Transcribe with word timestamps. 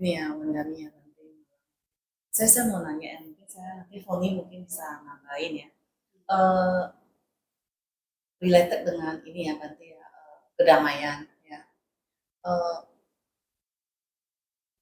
ini 0.00 0.16
ya 0.16 0.32
Wandami 0.32 0.76
ya 0.80 0.88
Bante. 0.88 1.24
Saya, 2.32 2.48
saya 2.48 2.64
mau 2.72 2.80
nanya 2.80 3.08
ya, 3.14 3.20
mungkin 3.20 3.44
saya 3.44 3.84
nanti 3.84 4.00
Foni 4.00 4.32
mungkin 4.32 4.64
bisa 4.64 5.04
nambahin 5.04 5.60
ya. 5.60 5.68
Uh, 6.24 6.88
related 8.40 8.88
dengan 8.88 9.20
ini 9.28 9.52
ya 9.52 9.60
Bante 9.60 9.84
ya, 9.84 10.00
uh, 10.00 10.40
kedamaian 10.56 11.28
ya. 11.44 11.60
Uh, 12.40 12.88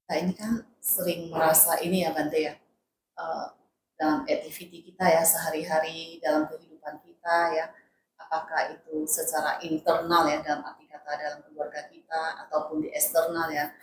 nah 0.07 0.15
ini 0.15 0.31
kan 0.31 0.63
sering 0.79 1.27
merasa 1.27 1.75
ini 1.83 2.07
ya 2.07 2.15
Bante 2.15 2.39
ya, 2.39 2.55
uh, 3.19 3.51
dalam 3.99 4.23
activity 4.23 4.87
kita 4.87 5.03
ya 5.03 5.27
sehari-hari 5.27 6.23
dalam 6.23 6.47
kehidupan 6.47 7.03
kita 7.03 7.37
ya 7.51 7.67
apakah 8.15 8.71
itu 8.71 9.03
secara 9.03 9.59
internal 9.59 10.23
ya 10.31 10.39
dalam 10.39 10.63
arti 10.63 10.87
kata 10.87 11.11
dalam 11.19 11.39
keluarga 11.43 11.83
kita 11.91 12.47
ataupun 12.47 12.87
di 12.87 12.95
eksternal 12.95 13.51
ya 13.51 13.75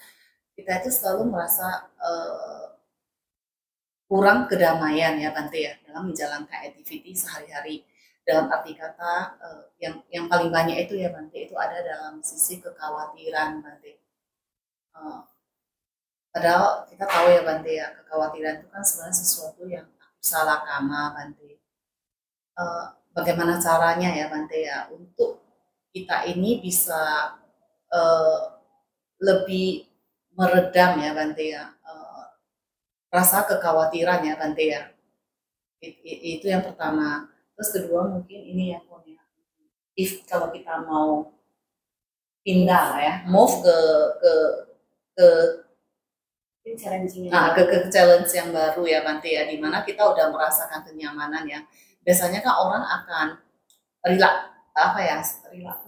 kita 0.56 0.82
itu 0.82 0.90
selalu 0.90 1.30
merasa 1.30 1.92
uh, 2.00 2.74
kurang 4.08 4.48
kedamaian 4.48 5.20
ya 5.20 5.30
Bante 5.30 5.58
ya 5.60 5.76
dalam 5.84 6.10
menjalankan 6.10 6.58
activity 6.64 7.12
sehari-hari 7.12 7.84
dalam 8.26 8.50
arti 8.50 8.74
kata 8.74 9.38
uh, 9.38 9.62
yang 9.78 10.02
yang 10.10 10.26
paling 10.26 10.48
banyak 10.48 10.88
itu 10.88 10.98
ya 10.98 11.12
Bante 11.12 11.36
itu 11.36 11.54
ada 11.54 11.78
dalam 11.84 12.24
sisi 12.24 12.58
kekhawatiran 12.64 13.60
Bante 13.60 14.00
uh, 14.96 15.22
padahal 16.32 16.88
kita 16.88 17.04
tahu 17.04 17.26
ya 17.30 17.42
Bante 17.44 17.70
ya 17.70 17.86
kekhawatiran 18.02 18.64
itu 18.64 18.66
kan 18.72 18.82
sebenarnya 18.82 19.16
sesuatu 19.20 19.62
yang 19.68 19.86
salah 20.26 20.66
kama 20.66 21.14
Bante. 21.14 21.62
Uh, 22.56 22.86
bagaimana 23.14 23.62
caranya 23.62 24.10
ya 24.10 24.26
Bante 24.26 24.58
ya 24.58 24.90
untuk 24.90 25.38
kita 25.94 26.26
ini 26.26 26.60
bisa 26.60 27.32
uh, 27.94 28.60
lebih 29.22 29.86
meredam 30.36 31.00
ya 31.00 31.10
Bante 31.16 31.44
ya 31.48 31.64
uh, 31.82 32.24
rasa 33.08 33.48
kekhawatiran 33.48 34.22
ya 34.22 34.36
Bante 34.36 34.64
ya. 34.64 34.82
It, 35.80 35.96
it, 36.04 36.18
itu 36.40 36.46
yang 36.52 36.64
pertama. 36.64 37.32
Terus 37.56 37.70
kedua 37.72 38.04
mungkin 38.04 38.40
ini 38.44 38.76
ya 38.76 38.80
Pon 38.84 39.00
ya. 39.08 39.20
If 39.96 40.28
kalau 40.28 40.52
kita 40.52 40.84
mau 40.84 41.32
pindah 42.44 42.86
ya, 43.00 43.14
move 43.26 43.64
ke 43.64 43.76
ke 44.20 44.32
ke 45.16 45.28
Nah, 47.30 47.54
ke, 47.54 47.62
ke 47.62 47.78
challenge 47.94 48.26
yang 48.34 48.50
baru 48.50 48.82
ya 48.90 49.06
Bante 49.06 49.30
ya, 49.30 49.46
di 49.46 49.54
mana 49.54 49.86
kita 49.86 50.02
udah 50.02 50.34
merasakan 50.34 50.82
kenyamanan 50.82 51.46
ya. 51.46 51.62
Biasanya 52.02 52.42
kan 52.42 52.58
orang 52.58 52.82
akan 52.82 53.26
relax 54.02 54.34
apa 54.74 54.98
ya, 54.98 55.16
relax 55.54 55.78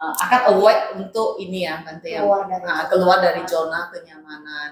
uh, 0.00 0.14
akan 0.18 0.40
avoid 0.54 0.78
untuk 0.98 1.38
ini 1.42 1.66
ya 1.66 1.82
Bante 1.82 2.08
ya, 2.08 2.22
keluar 2.22 2.46
dari, 2.48 2.64
nah, 2.64 2.86
keluar 2.86 3.18
dari 3.20 3.42
zona 3.44 3.90
kenyamanan. 3.92 4.70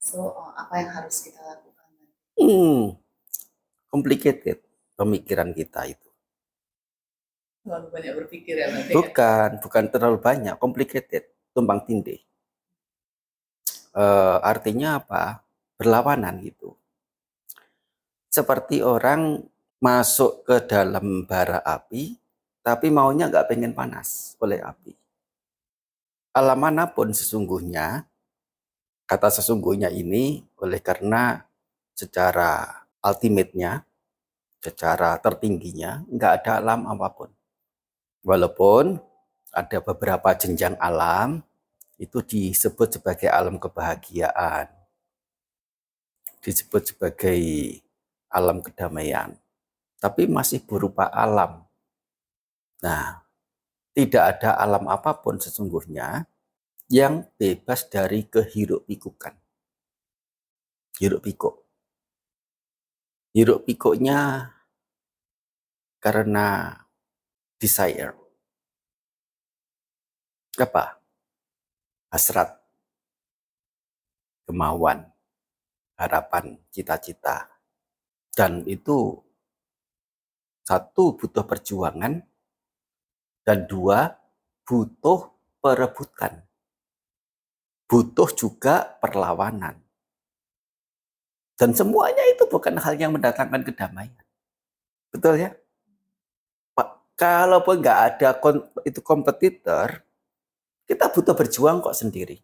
So, 0.00 0.32
uh, 0.32 0.52
apa 0.56 0.74
yang 0.80 0.90
harus 0.92 1.16
kita 1.24 1.40
lakukan? 1.40 1.88
Hmm, 2.40 2.98
complicated 3.92 4.58
pemikiran 4.94 5.54
kita 5.54 5.90
itu. 5.90 6.10
Terlalu 7.64 7.88
banyak 7.88 8.12
berpikir 8.24 8.54
ya 8.58 8.68
Bante. 8.72 8.90
Ya? 8.90 8.94
Bukan, 8.96 9.48
ya? 9.56 9.60
bukan 9.62 9.84
terlalu 9.92 10.18
banyak, 10.20 10.54
complicated, 10.56 11.30
tumpang 11.52 11.82
tindih 11.84 12.24
uh, 13.94 14.38
artinya 14.42 15.00
apa? 15.00 15.42
Berlawanan 15.78 16.42
gitu. 16.42 16.74
Seperti 18.30 18.82
orang 18.82 19.42
masuk 19.78 20.42
ke 20.42 20.66
dalam 20.66 21.26
bara 21.26 21.62
api, 21.62 22.18
tapi 22.64 22.88
maunya 22.88 23.28
nggak 23.28 23.52
pengen 23.52 23.76
panas 23.76 24.40
oleh 24.40 24.56
api. 24.64 24.96
Alam 26.32 26.58
mana 26.64 26.88
pun 26.88 27.12
sesungguhnya, 27.12 28.08
kata 29.04 29.28
sesungguhnya 29.28 29.92
ini 29.92 30.40
oleh 30.58 30.80
karena 30.80 31.44
secara 31.92 32.82
ultimate-nya, 33.04 33.84
secara 34.64 35.20
tertingginya, 35.20 36.08
nggak 36.08 36.32
ada 36.40 36.52
alam 36.64 36.88
apa 36.88 37.08
pun. 37.12 37.30
Walaupun 38.24 38.96
ada 39.52 39.78
beberapa 39.84 40.32
jenjang 40.32 40.74
alam, 40.80 41.44
itu 42.00 42.24
disebut 42.24 42.98
sebagai 42.98 43.28
alam 43.28 43.60
kebahagiaan, 43.60 44.72
disebut 46.40 46.96
sebagai 46.96 47.38
alam 48.32 48.64
kedamaian, 48.64 49.36
tapi 50.00 50.26
masih 50.26 50.64
berupa 50.64 51.12
alam. 51.12 51.63
Nah, 52.84 53.24
tidak 53.96 54.24
ada 54.36 54.60
alam 54.60 54.84
apa 54.92 55.16
pun 55.24 55.40
sesungguhnya 55.40 56.28
yang 56.92 57.24
bebas 57.40 57.88
dari 57.88 58.28
kehiruk 58.28 58.84
pikukan. 58.84 59.32
Hiruk 61.00 61.24
pikuk. 61.24 61.64
Hiruk 63.32 63.64
pikuknya 63.64 64.52
karena 65.98 66.76
desire. 67.56 68.14
Apa? 70.60 71.04
hasrat, 72.14 72.62
kemauan, 74.46 75.02
harapan, 75.98 76.62
cita-cita. 76.70 77.50
Dan 78.30 78.62
itu 78.70 79.18
satu 80.62 81.18
butuh 81.18 81.42
perjuangan 81.42 82.22
dan 83.44 83.68
dua 83.68 84.16
butuh 84.64 85.30
perebutan. 85.60 86.42
Butuh 87.84 88.32
juga 88.32 88.96
perlawanan. 88.98 89.76
Dan 91.54 91.70
semuanya 91.70 92.24
itu 92.34 92.48
bukan 92.50 92.74
hal 92.82 92.98
yang 92.98 93.14
mendatangkan 93.14 93.62
kedamaian. 93.62 94.24
Betul 95.14 95.38
ya? 95.38 95.54
Kalaupun 97.14 97.78
nggak 97.78 98.00
ada 98.18 98.34
itu 98.82 98.98
kompetitor, 98.98 100.02
kita 100.82 101.06
butuh 101.14 101.38
berjuang 101.38 101.78
kok 101.78 101.94
sendiri. 101.94 102.42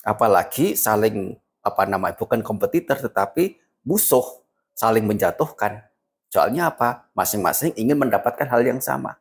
Apalagi 0.00 0.72
saling 0.72 1.36
apa 1.60 1.84
namanya 1.84 2.16
bukan 2.16 2.40
kompetitor 2.40 2.96
tetapi 2.96 3.60
musuh 3.84 4.24
saling 4.72 5.04
menjatuhkan. 5.04 5.84
Soalnya 6.32 6.72
apa? 6.72 7.12
Masing-masing 7.12 7.76
ingin 7.76 8.00
mendapatkan 8.00 8.48
hal 8.48 8.64
yang 8.64 8.80
sama. 8.80 9.19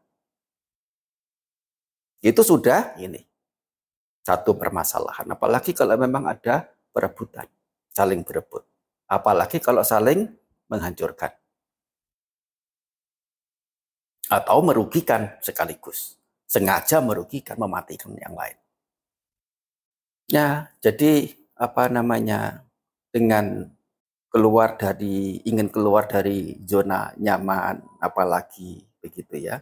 Itu 2.19 2.43
sudah 2.43 2.99
ini 2.99 3.19
satu 4.23 4.55
permasalahan. 4.55 5.25
Apalagi 5.31 5.71
kalau 5.71 5.95
memang 5.95 6.27
ada 6.27 6.67
perebutan, 6.91 7.47
saling 7.91 8.21
berebut. 8.21 8.67
Apalagi 9.09 9.57
kalau 9.63 9.81
saling 9.81 10.27
menghancurkan 10.69 11.33
atau 14.29 14.61
merugikan 14.61 15.33
sekaligus 15.41 16.19
sengaja 16.49 16.97
merugikan, 16.97 17.61
mematikan 17.61 18.17
yang 18.17 18.33
lain. 18.33 18.57
Ya, 20.25 20.73
jadi 20.81 21.29
apa 21.53 21.93
namanya 21.93 22.65
dengan 23.13 23.69
keluar 24.33 24.77
dari 24.77 25.45
ingin 25.45 25.69
keluar 25.69 26.09
dari 26.09 26.57
zona 26.65 27.13
nyaman, 27.21 27.85
apalagi 28.01 28.81
begitu 28.97 29.37
ya. 29.37 29.61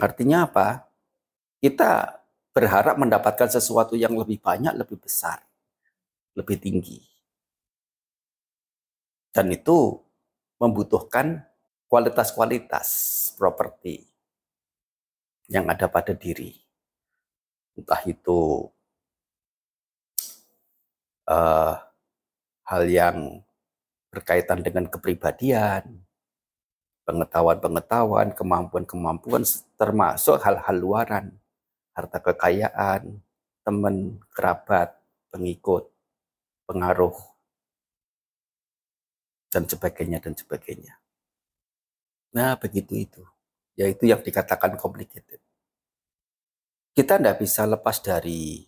Artinya 0.00 0.48
apa? 0.48 0.87
Kita 1.58 2.22
berharap 2.54 2.98
mendapatkan 2.98 3.50
sesuatu 3.50 3.98
yang 3.98 4.14
lebih 4.14 4.38
banyak, 4.38 4.74
lebih 4.78 4.98
besar, 4.98 5.42
lebih 6.34 6.58
tinggi. 6.58 7.02
Dan 9.34 9.50
itu 9.54 9.98
membutuhkan 10.58 11.46
kualitas-kualitas 11.86 12.88
properti 13.38 14.06
yang 15.46 15.70
ada 15.70 15.86
pada 15.86 16.12
diri. 16.12 16.52
Entah 17.78 18.02
itu 18.04 18.66
uh, 21.30 21.74
hal 22.66 22.82
yang 22.90 23.40
berkaitan 24.10 24.60
dengan 24.60 24.90
kepribadian, 24.90 26.02
pengetahuan-pengetahuan, 27.06 28.34
kemampuan-kemampuan, 28.34 29.46
termasuk 29.78 30.42
hal-hal 30.44 30.76
luaran, 30.76 31.26
harta 31.98 32.22
kekayaan, 32.22 33.18
teman, 33.66 34.22
kerabat, 34.30 34.94
pengikut, 35.34 35.90
pengaruh, 36.70 37.18
dan 39.50 39.66
sebagainya, 39.66 40.22
dan 40.22 40.38
sebagainya. 40.38 41.02
Nah, 42.38 42.54
begitu 42.54 42.94
itu 42.94 43.26
yaitu 43.78 44.10
yang 44.10 44.18
dikatakan 44.18 44.74
complicated. 44.74 45.38
Kita 46.90 47.14
tidak 47.14 47.38
bisa 47.38 47.62
lepas 47.62 48.02
dari 48.02 48.66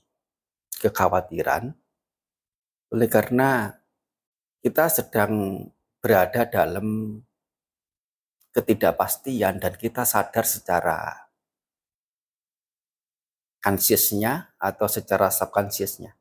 kekhawatiran, 0.78 1.66
oleh 2.94 3.08
karena 3.10 3.74
kita 4.62 4.86
sedang 4.86 5.66
berada 5.98 6.46
dalam 6.46 7.18
ketidakpastian 8.54 9.58
dan 9.58 9.74
kita 9.74 10.06
sadar 10.06 10.46
secara 10.46 11.29
consciousnya 13.60 14.56
atau 14.56 14.88
secara 14.88 15.28
subconsciousnya. 15.28 16.16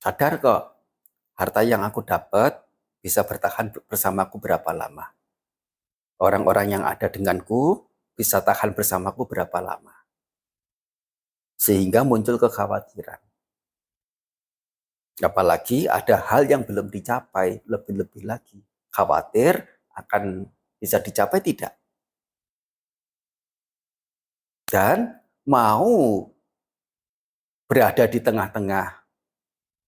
Sadar 0.00 0.40
kok, 0.40 0.62
harta 1.36 1.60
yang 1.64 1.84
aku 1.84 2.00
dapat 2.04 2.56
bisa 3.00 3.24
bertahan 3.24 3.72
bersamaku 3.88 4.36
berapa 4.40 4.70
lama. 4.72 5.12
Orang-orang 6.20 6.76
yang 6.76 6.84
ada 6.84 7.08
denganku 7.08 7.88
bisa 8.12 8.44
tahan 8.44 8.76
bersamaku 8.76 9.24
berapa 9.24 9.60
lama. 9.60 9.92
Sehingga 11.56 12.04
muncul 12.04 12.36
kekhawatiran. 12.36 13.20
Apalagi 15.20 15.84
ada 15.84 16.16
hal 16.32 16.48
yang 16.48 16.64
belum 16.64 16.88
dicapai, 16.88 17.60
lebih-lebih 17.68 18.24
lagi. 18.24 18.60
Khawatir 18.88 19.64
akan 19.92 20.48
bisa 20.80 20.96
dicapai 20.96 21.44
tidak. 21.44 21.76
Dan 24.64 25.19
mau 25.46 26.28
berada 27.70 28.04
di 28.10 28.18
tengah-tengah 28.18 28.86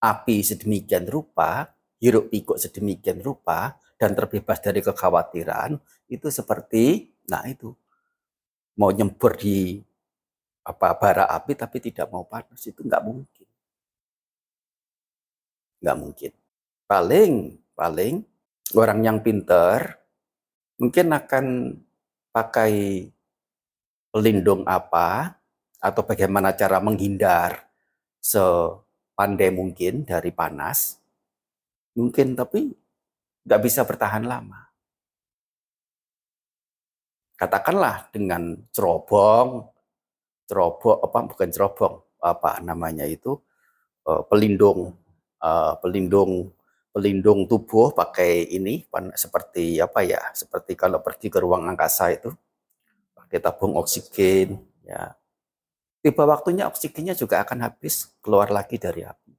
api 0.02 0.36
sedemikian 0.42 1.06
rupa, 1.10 1.70
hiruk 1.98 2.30
pikuk 2.30 2.58
sedemikian 2.58 3.18
rupa, 3.22 3.78
dan 3.98 4.14
terbebas 4.18 4.58
dari 4.58 4.82
kekhawatiran, 4.82 5.78
itu 6.10 6.26
seperti, 6.30 7.14
nah 7.30 7.46
itu, 7.46 7.70
mau 8.78 8.90
nyembur 8.90 9.38
di 9.38 9.78
apa 10.62 10.94
bara 10.94 11.26
api 11.26 11.58
tapi 11.58 11.78
tidak 11.82 12.10
mau 12.10 12.22
panas, 12.26 12.62
itu 12.66 12.82
nggak 12.82 13.02
mungkin. 13.02 13.48
Nggak 15.82 15.98
mungkin. 15.98 16.32
Paling, 16.86 17.32
paling 17.74 18.14
orang 18.78 19.00
yang 19.02 19.18
pinter 19.20 19.98
mungkin 20.78 21.14
akan 21.14 21.46
pakai 22.32 23.06
pelindung 24.10 24.64
apa 24.66 25.41
atau 25.82 26.06
bagaimana 26.06 26.54
cara 26.54 26.78
menghindar 26.78 27.66
sepandai 28.22 29.50
mungkin 29.50 30.06
dari 30.06 30.30
panas. 30.30 31.02
Mungkin 31.98 32.38
tapi 32.38 32.70
nggak 33.42 33.62
bisa 33.66 33.82
bertahan 33.82 34.22
lama. 34.22 34.70
Katakanlah 37.34 38.06
dengan 38.14 38.54
cerobong, 38.70 39.66
cerobong 40.46 41.02
apa 41.02 41.18
bukan 41.26 41.50
cerobong, 41.50 41.94
apa 42.22 42.62
namanya 42.62 43.02
itu 43.02 43.34
uh, 44.06 44.22
pelindung 44.30 44.94
uh, 45.42 45.74
pelindung 45.82 46.54
pelindung 46.94 47.50
tubuh 47.50 47.90
pakai 47.90 48.46
ini 48.52 48.86
seperti 49.18 49.82
apa 49.82 50.06
ya 50.06 50.22
seperti 50.30 50.78
kalau 50.78 51.02
pergi 51.02 51.32
ke 51.32 51.42
ruang 51.42 51.66
angkasa 51.66 52.14
itu 52.14 52.30
pakai 53.16 53.42
tabung 53.42 53.74
oksigen 53.80 54.60
ya 54.84 55.16
tiba 56.02 56.26
waktunya 56.26 56.66
oksigennya 56.66 57.14
juga 57.14 57.40
akan 57.46 57.70
habis 57.70 58.10
keluar 58.20 58.50
lagi 58.50 58.76
dari 58.76 59.06
api 59.06 59.32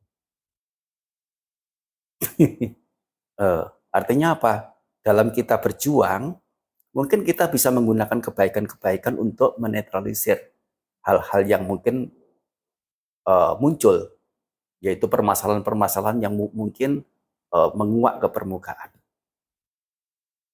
uh, 3.37 3.67
artinya 3.97 4.39
apa 4.39 4.79
dalam 5.03 5.35
kita 5.35 5.59
berjuang 5.59 6.39
mungkin 6.95 7.27
kita 7.27 7.51
bisa 7.51 7.73
menggunakan 7.73 8.23
kebaikan-kebaikan 8.23 9.19
untuk 9.19 9.59
menetralisir 9.59 10.39
hal-hal 11.03 11.41
yang 11.43 11.67
mungkin 11.67 12.13
uh, 13.27 13.59
muncul 13.59 14.13
yaitu 14.83 15.07
permasalahan-permasalahan 15.07 16.19
yang 16.19 16.35
mungkin 16.35 17.07
uh, 17.55 17.71
menguak 17.71 18.19
ke 18.19 18.27
permukaan. 18.27 18.91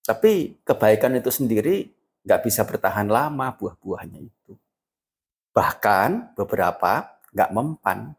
Tapi 0.06 0.62
kebaikan 0.62 1.18
itu 1.18 1.34
sendiri 1.34 1.90
nggak 2.26 2.46
bisa 2.46 2.62
bertahan 2.62 3.10
lama 3.10 3.50
buah-buahnya 3.58 4.22
itu. 4.22 4.54
Bahkan 5.54 6.36
beberapa 6.38 7.22
nggak 7.34 7.52
mempan. 7.54 8.14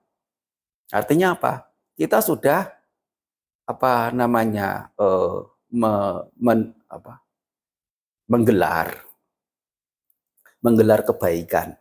Artinya 0.90 1.38
apa? 1.38 1.70
Kita 1.94 2.18
sudah 2.18 2.66
apa 3.66 4.10
namanya 4.10 4.90
uh, 4.98 5.46
me, 5.70 6.26
men, 6.34 6.74
apa, 6.90 7.22
menggelar 8.26 9.10
menggelar 10.60 11.00
kebaikan 11.04 11.76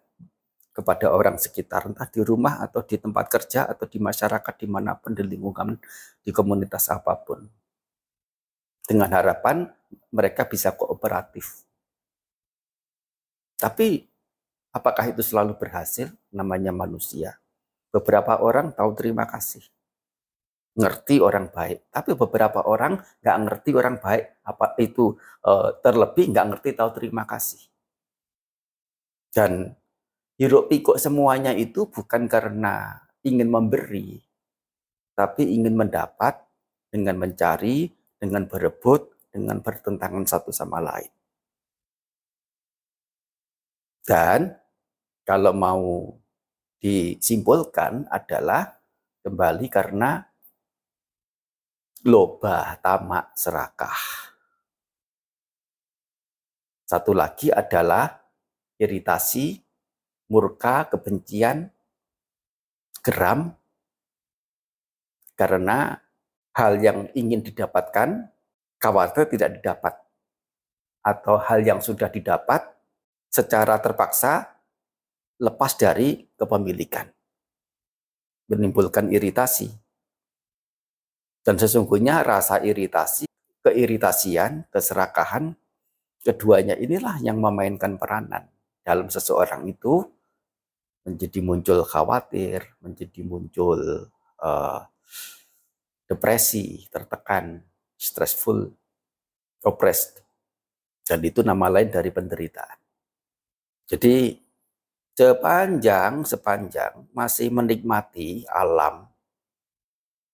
kepada 0.71 1.11
orang 1.11 1.35
sekitar, 1.35 1.91
entah 1.91 2.07
di 2.07 2.23
rumah 2.23 2.63
atau 2.63 2.79
di 2.79 2.95
tempat 2.95 3.27
kerja 3.27 3.67
atau 3.67 3.83
di 3.83 3.99
masyarakat 3.99 4.53
di 4.55 4.67
mana 4.71 4.95
pun 4.95 5.11
di 5.11 5.23
lingkungan 5.27 5.75
di 6.23 6.31
komunitas 6.31 6.87
apa 6.87 7.19
pun. 7.19 7.43
Dengan 8.87 9.11
harapan 9.11 9.67
mereka 10.15 10.47
bisa 10.47 10.71
kooperatif. 10.73 11.67
Tapi 13.59 14.07
apakah 14.73 15.09
itu 15.09 15.21
selalu 15.25 15.57
berhasil? 15.57 16.09
Namanya 16.33 16.73
manusia. 16.73 17.37
Beberapa 17.89 18.37
orang 18.41 18.73
tahu 18.73 18.93
terima 18.93 19.25
kasih. 19.25 19.65
Ngerti 20.77 21.19
orang 21.19 21.49
baik. 21.49 21.89
Tapi 21.89 22.11
beberapa 22.13 22.63
orang 22.63 23.01
nggak 23.25 23.37
ngerti 23.45 23.69
orang 23.73 23.95
baik. 23.97 24.45
Apa 24.45 24.77
itu 24.77 25.17
eh, 25.43 25.69
terlebih 25.81 26.29
nggak 26.31 26.47
ngerti 26.53 26.69
tahu 26.77 26.89
terima 26.93 27.25
kasih. 27.25 27.61
Dan 29.29 29.73
hiruk 30.39 30.71
pikuk 30.71 30.97
semuanya 30.97 31.53
itu 31.53 31.85
bukan 31.85 32.25
karena 32.25 33.05
ingin 33.21 33.51
memberi, 33.51 34.23
tapi 35.13 35.51
ingin 35.53 35.75
mendapat 35.75 36.39
dengan 36.89 37.19
mencari, 37.19 37.91
dengan 38.17 38.47
berebut, 38.49 39.13
dengan 39.29 39.61
bertentangan 39.61 40.25
satu 40.25 40.49
sama 40.49 40.81
lain. 40.81 41.11
Dan 44.07 44.57
kalau 45.29 45.53
mau 45.53 46.17
disimpulkan 46.81 48.09
adalah 48.09 48.81
kembali 49.21 49.69
karena 49.69 50.25
loba, 52.09 52.73
tamak, 52.81 53.37
serakah. 53.37 54.01
Satu 56.81 57.13
lagi 57.13 57.53
adalah 57.53 58.09
iritasi, 58.81 59.61
murka, 60.33 60.89
kebencian, 60.89 61.69
geram, 63.05 63.53
karena 65.37 65.93
hal 66.57 66.81
yang 66.81 67.05
ingin 67.13 67.45
didapatkan 67.45 68.33
khawatir 68.81 69.29
tidak 69.29 69.61
didapat. 69.61 69.93
Atau 71.05 71.37
hal 71.37 71.61
yang 71.61 71.85
sudah 71.85 72.09
didapat 72.09 72.65
secara 73.29 73.77
terpaksa 73.77 74.58
lepas 75.39 75.73
dari 75.79 76.27
kepemilikan. 76.35 77.07
Menimbulkan 78.51 79.07
iritasi. 79.09 79.71
Dan 81.39 81.55
sesungguhnya 81.55 82.21
rasa 82.21 82.59
iritasi, 82.59 83.25
keiritasian, 83.63 84.67
keserakahan, 84.69 85.55
keduanya 86.19 86.75
inilah 86.75 87.17
yang 87.23 87.39
memainkan 87.39 87.95
peranan 87.95 88.51
dalam 88.83 89.07
seseorang 89.07 89.63
itu 89.65 90.03
menjadi 91.07 91.39
muncul 91.39 91.79
khawatir, 91.87 92.75
menjadi 92.83 93.23
muncul 93.23 94.11
uh, 94.43 94.81
depresi, 96.05 96.85
tertekan, 96.91 97.63
stressful, 97.95 98.67
oppressed. 99.63 100.19
Dan 101.07 101.23
itu 101.25 101.41
nama 101.41 101.71
lain 101.71 101.89
dari 101.89 102.13
penderitaan. 102.13 102.77
Jadi 103.89 104.37
sepanjang 105.19 106.23
sepanjang 106.23 107.11
masih 107.11 107.51
menikmati 107.51 108.47
alam, 108.47 109.03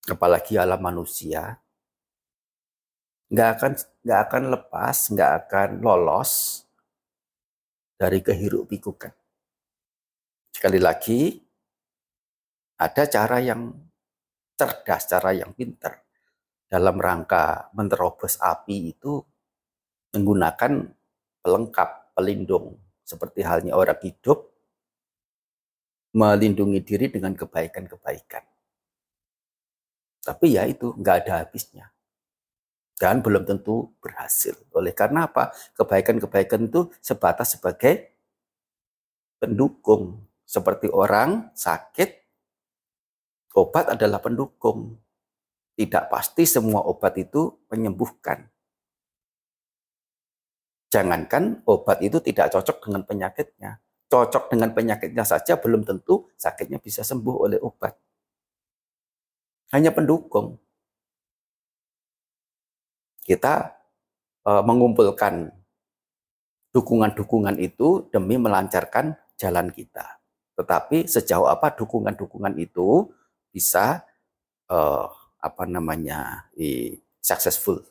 apalagi 0.06 0.54
alam 0.54 0.78
manusia, 0.78 1.58
nggak 3.26 3.50
akan 3.58 3.72
nggak 4.06 4.20
akan 4.30 4.42
lepas, 4.54 4.96
nggak 5.10 5.32
akan 5.42 5.70
lolos 5.82 6.62
dari 7.98 8.22
kehiruk 8.22 8.70
pikukan. 8.70 9.10
Sekali 10.54 10.78
lagi, 10.78 11.34
ada 12.78 13.10
cara 13.10 13.42
yang 13.42 13.74
cerdas, 14.54 15.10
cara 15.10 15.34
yang 15.34 15.50
pintar 15.50 15.98
dalam 16.70 16.94
rangka 17.02 17.74
menerobos 17.74 18.38
api 18.38 18.94
itu 18.94 19.18
menggunakan 20.14 20.86
pelengkap, 21.42 22.14
pelindung, 22.14 22.78
seperti 23.02 23.42
halnya 23.42 23.74
orang 23.74 23.98
hidup, 23.98 24.55
melindungi 26.14 26.80
diri 26.84 27.06
dengan 27.10 27.34
kebaikan-kebaikan. 27.34 28.44
Tapi 30.26 30.46
ya 30.58 30.66
itu 30.66 30.90
nggak 30.94 31.16
ada 31.26 31.32
habisnya. 31.46 31.90
Dan 32.96 33.20
belum 33.20 33.44
tentu 33.44 33.92
berhasil. 34.00 34.56
Oleh 34.72 34.90
karena 34.96 35.28
apa? 35.28 35.52
Kebaikan-kebaikan 35.76 36.66
itu 36.66 36.88
sebatas 36.98 37.54
sebagai 37.54 38.16
pendukung 39.36 40.26
seperti 40.46 40.88
orang 40.88 41.52
sakit, 41.52 42.10
obat 43.58 43.92
adalah 43.92 44.22
pendukung. 44.22 44.96
Tidak 45.76 46.08
pasti 46.08 46.48
semua 46.48 46.80
obat 46.88 47.20
itu 47.20 47.52
menyembuhkan. 47.68 48.48
Jangankan 50.88 51.66
obat 51.68 52.00
itu 52.00 52.22
tidak 52.24 52.54
cocok 52.54 52.88
dengan 52.88 53.02
penyakitnya, 53.04 53.76
cocok 54.06 54.54
dengan 54.54 54.70
penyakitnya 54.70 55.26
saja 55.26 55.58
belum 55.58 55.82
tentu 55.82 56.30
sakitnya 56.38 56.78
bisa 56.78 57.02
sembuh 57.02 57.36
oleh 57.36 57.58
obat. 57.58 57.94
Hanya 59.74 59.90
pendukung. 59.90 60.62
Kita 63.26 63.74
uh, 64.46 64.62
mengumpulkan 64.62 65.50
dukungan-dukungan 66.70 67.58
itu 67.58 68.06
demi 68.14 68.38
melancarkan 68.38 69.18
jalan 69.34 69.74
kita. 69.74 70.22
Tetapi 70.54 71.10
sejauh 71.10 71.50
apa 71.50 71.74
dukungan-dukungan 71.74 72.54
itu 72.62 73.10
bisa 73.50 74.06
uh, 74.70 75.10
apa 75.42 75.64
namanya 75.66 76.46
i, 76.54 76.94
successful. 77.18 77.82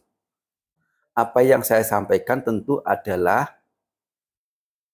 Apa 1.11 1.43
yang 1.43 1.63
saya 1.63 1.83
sampaikan 1.83 2.39
tentu 2.39 2.79
adalah 2.87 3.51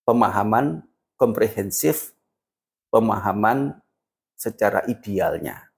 pemahaman 0.06 0.82
komprehensif, 1.22 2.18
pemahaman 2.90 3.78
secara 4.34 4.82
idealnya. 4.90 5.70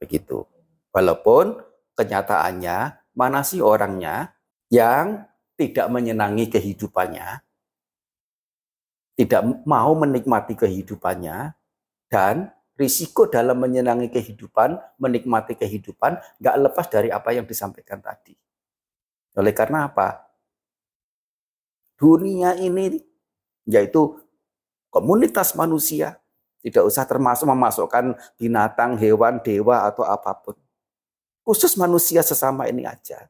Begitu. 0.00 0.48
Walaupun 0.88 1.60
kenyataannya 1.92 2.96
mana 3.12 3.44
sih 3.44 3.60
orangnya 3.60 4.32
yang 4.72 5.28
tidak 5.60 5.92
menyenangi 5.92 6.48
kehidupannya, 6.48 7.44
tidak 9.20 9.42
mau 9.68 9.92
menikmati 9.92 10.56
kehidupannya, 10.56 11.52
dan 12.08 12.48
risiko 12.76 13.28
dalam 13.28 13.60
menyenangi 13.60 14.08
kehidupan, 14.08 14.80
menikmati 14.96 15.60
kehidupan, 15.60 16.16
nggak 16.40 16.56
lepas 16.56 16.86
dari 16.88 17.12
apa 17.12 17.36
yang 17.36 17.44
disampaikan 17.44 18.00
tadi. 18.00 18.32
Oleh 19.36 19.52
karena 19.52 19.88
apa? 19.92 20.28
Dunia 21.96 22.56
ini, 22.58 23.11
yaitu 23.66 24.18
komunitas 24.92 25.54
manusia, 25.54 26.18
tidak 26.62 26.86
usah 26.86 27.02
termasuk 27.02 27.46
memasukkan 27.48 28.14
binatang, 28.38 28.94
hewan, 28.94 29.42
dewa, 29.42 29.88
atau 29.88 30.06
apa 30.06 30.30
pun. 30.38 30.54
Khusus 31.42 31.74
manusia 31.74 32.22
sesama 32.22 32.70
ini 32.70 32.86
aja. 32.86 33.26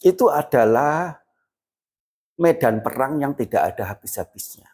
Itu 0.00 0.32
adalah 0.32 1.20
medan 2.40 2.80
perang 2.80 3.20
yang 3.20 3.32
tidak 3.36 3.72
ada 3.76 3.92
habis-habisnya. 3.92 4.68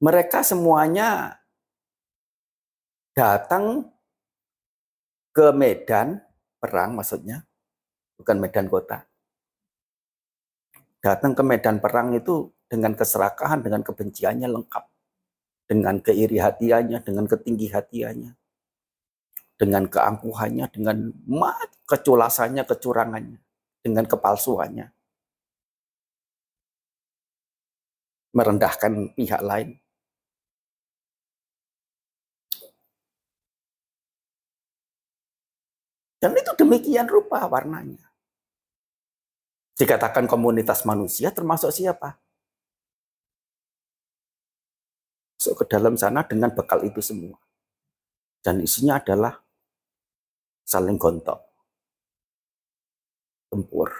Mereka 0.00 0.40
semuanya 0.40 1.40
datang 3.12 3.84
ke 5.36 5.52
medan 5.52 6.24
perang 6.56 6.96
maksudnya, 6.96 7.44
bukan 8.16 8.36
medan 8.40 8.68
kota. 8.68 9.09
Datang 11.00 11.32
ke 11.32 11.42
medan 11.42 11.80
perang 11.80 12.12
itu 12.12 12.52
dengan 12.68 12.92
keserakahan, 12.92 13.64
dengan 13.64 13.80
kebenciannya 13.80 14.48
lengkap 14.48 14.84
dengan 15.70 16.02
keiri 16.02 16.42
hatiannya, 16.42 16.98
dengan 16.98 17.30
ketinggi 17.30 17.70
hatiannya, 17.70 18.34
dengan 19.54 19.86
keangkuhannya, 19.86 20.66
dengan 20.74 21.14
keculasannya, 21.86 22.66
kecurangannya, 22.66 23.38
dengan 23.78 24.02
kepalsuannya. 24.10 24.90
Merendahkan 28.34 29.14
pihak 29.14 29.42
lain. 29.46 29.78
Dan 36.18 36.34
itu 36.34 36.52
demikian 36.58 37.06
rupa 37.06 37.46
warnanya. 37.46 38.09
Dikatakan 39.80 40.28
komunitas 40.28 40.84
manusia 40.84 41.32
termasuk 41.32 41.72
siapa? 41.72 42.20
masuk 45.50 45.66
ke 45.66 45.72
dalam 45.72 45.98
sana 45.98 46.22
dengan 46.22 46.54
bekal 46.54 46.84
itu 46.86 47.02
semua. 47.02 47.34
Dan 48.38 48.62
isinya 48.62 49.02
adalah 49.02 49.34
saling 50.62 50.94
gontok, 50.94 51.42
tempur. 53.50 53.90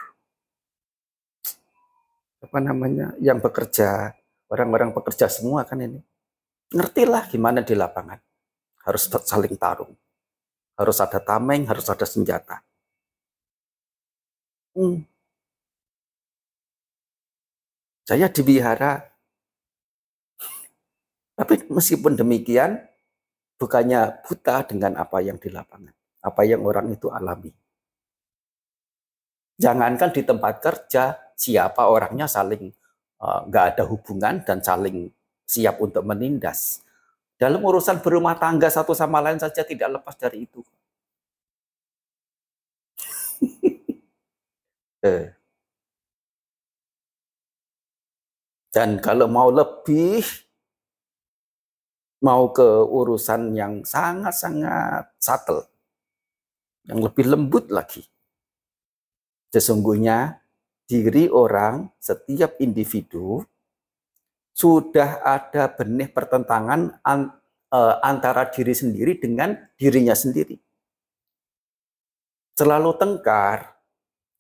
Apa 2.45 2.59
namanya? 2.63 3.17
Yang 3.19 3.51
bekerja, 3.51 4.15
orang-orang 4.47 4.95
pekerja 4.95 5.27
semua 5.27 5.67
kan 5.67 5.83
ini. 5.83 5.99
Ngertilah 6.71 7.27
gimana 7.27 7.67
di 7.67 7.75
lapangan. 7.75 8.21
Harus 8.87 9.11
saling 9.11 9.59
tarung. 9.59 9.97
Harus 10.79 11.03
ada 11.03 11.19
tameng, 11.19 11.67
harus 11.67 11.89
ada 11.91 12.07
senjata. 12.07 12.63
Hmm. 14.79 15.10
Saya 18.11 18.27
di 18.27 18.43
wihara 18.43 19.11
tapi 21.41 21.57
meskipun 21.73 22.21
demikian, 22.21 22.85
bukannya 23.57 24.21
buta 24.29 24.61
dengan 24.69 25.01
apa 25.01 25.25
yang 25.25 25.41
di 25.41 25.49
lapangan, 25.49 25.97
apa 26.21 26.45
yang 26.45 26.61
orang 26.69 26.93
itu 26.93 27.09
alami. 27.09 27.49
Jangankan 29.57 30.13
di 30.13 30.21
tempat 30.21 30.61
kerja, 30.61 31.17
siapa 31.33 31.89
orangnya 31.89 32.29
saling 32.29 32.69
eh, 33.25 33.41
nggak 33.49 33.65
uh, 33.65 33.69
ada 33.73 33.85
hubungan 33.89 34.45
dan 34.45 34.61
saling 34.61 35.09
siap 35.49 35.81
untuk 35.81 36.05
menindas. 36.05 36.85
Dalam 37.41 37.65
urusan 37.65 38.05
berumah 38.05 38.37
tangga 38.37 38.69
satu 38.69 38.93
sama 38.93 39.25
lain 39.25 39.41
saja 39.41 39.65
tidak 39.65 39.97
lepas 39.97 40.13
dari 40.21 40.45
itu. 40.45 40.61
Eh. 45.01 45.40
Dan 48.71 49.03
kalau 49.03 49.27
mau 49.27 49.51
lebih 49.51 50.23
mau 52.23 52.53
ke 52.55 52.65
urusan 52.87 53.57
yang 53.57 53.83
sangat-sangat 53.83 55.11
subtle, 55.19 55.67
yang 56.87 57.03
lebih 57.03 57.27
lembut 57.27 57.67
lagi. 57.73 58.07
Sesungguhnya 59.51 60.39
diri 60.87 61.27
orang, 61.27 61.91
setiap 61.99 62.63
individu, 62.63 63.43
sudah 64.55 65.25
ada 65.25 65.67
benih 65.73 66.07
pertentangan 66.13 67.01
eh, 67.03 67.97
antara 68.07 68.47
diri 68.53 68.77
sendiri 68.77 69.19
dengan 69.19 69.57
dirinya 69.75 70.15
sendiri. 70.15 70.55
Selalu 72.55 72.91
tengkar, 73.01 73.81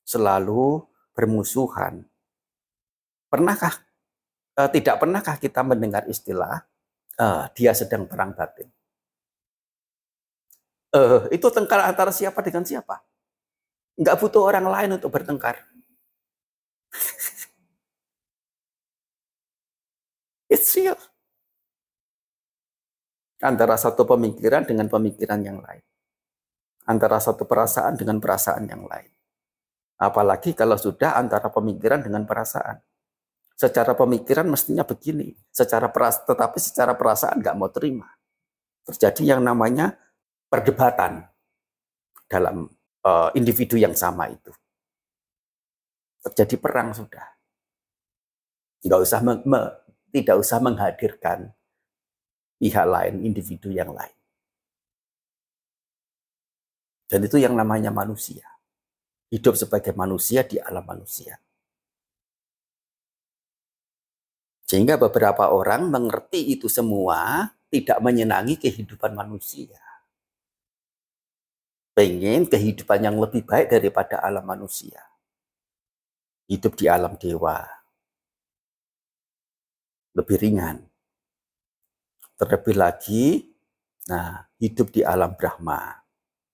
selalu 0.04 0.84
bermusuhan. 1.16 2.04
Pernahkah, 3.32 3.89
tidak 4.68 5.00
pernahkah 5.00 5.40
kita 5.40 5.64
mendengar 5.64 6.04
istilah 6.10 6.66
uh, 7.16 7.48
dia 7.56 7.72
sedang 7.72 8.04
perang 8.04 8.36
batin. 8.36 8.68
Uh, 10.90 11.30
itu 11.30 11.46
tengkar 11.54 11.86
antara 11.86 12.10
siapa 12.10 12.42
dengan 12.42 12.66
siapa? 12.66 12.98
Enggak 13.94 14.18
butuh 14.18 14.42
orang 14.42 14.66
lain 14.66 14.98
untuk 14.98 15.14
bertengkar. 15.14 15.62
It's 20.50 20.74
real. 20.74 20.98
Antara 23.40 23.78
satu 23.78 24.02
pemikiran 24.02 24.66
dengan 24.66 24.90
pemikiran 24.90 25.38
yang 25.46 25.62
lain. 25.62 25.80
Antara 26.90 27.22
satu 27.22 27.46
perasaan 27.46 27.94
dengan 27.94 28.18
perasaan 28.18 28.66
yang 28.66 28.82
lain. 28.82 29.14
Apalagi 30.00 30.58
kalau 30.58 30.74
sudah 30.74 31.14
antara 31.14 31.52
pemikiran 31.54 32.02
dengan 32.02 32.26
perasaan. 32.26 32.82
Secara 33.60 33.92
pemikiran 33.92 34.48
mestinya 34.48 34.88
begini, 34.88 35.36
secara 35.52 35.92
peras, 35.92 36.24
tetapi 36.24 36.56
secara 36.56 36.96
perasaan 36.96 37.44
nggak 37.44 37.56
mau 37.60 37.68
terima. 37.68 38.08
Terjadi 38.88 39.36
yang 39.36 39.44
namanya 39.44 40.00
perdebatan 40.48 41.28
dalam 42.24 42.72
uh, 43.04 43.28
individu 43.36 43.76
yang 43.76 43.92
sama 43.92 44.32
itu. 44.32 44.48
Terjadi 46.24 46.56
perang 46.56 46.96
sudah. 46.96 47.36
Nggak 48.80 49.00
usah 49.04 49.20
me, 49.20 49.44
me, 49.44 49.60
tidak 50.08 50.40
usah 50.40 50.56
menghadirkan 50.56 51.52
pihak 52.56 52.86
lain, 52.88 53.20
individu 53.20 53.68
yang 53.68 53.92
lain. 53.92 54.16
Dan 57.12 57.28
itu 57.28 57.36
yang 57.36 57.52
namanya 57.52 57.92
manusia. 57.92 58.48
Hidup 59.28 59.52
sebagai 59.52 59.92
manusia 59.92 60.48
di 60.48 60.56
alam 60.56 60.88
manusia. 60.88 61.36
Sehingga 64.70 64.94
beberapa 64.94 65.50
orang 65.50 65.90
mengerti 65.90 66.54
itu 66.54 66.70
semua 66.70 67.50
tidak 67.74 67.98
menyenangi 67.98 68.54
kehidupan 68.54 69.18
manusia. 69.18 69.82
Pengen 71.90 72.46
kehidupan 72.46 73.02
yang 73.02 73.18
lebih 73.18 73.42
baik 73.42 73.66
daripada 73.74 74.22
alam 74.22 74.46
manusia. 74.46 75.02
Hidup 76.46 76.78
di 76.78 76.86
alam 76.86 77.18
dewa. 77.18 77.66
Lebih 80.14 80.36
ringan. 80.38 80.86
Terlebih 82.38 82.78
lagi, 82.78 83.50
nah 84.06 84.46
hidup 84.62 84.94
di 84.94 85.02
alam 85.02 85.34
Brahma. 85.34 85.98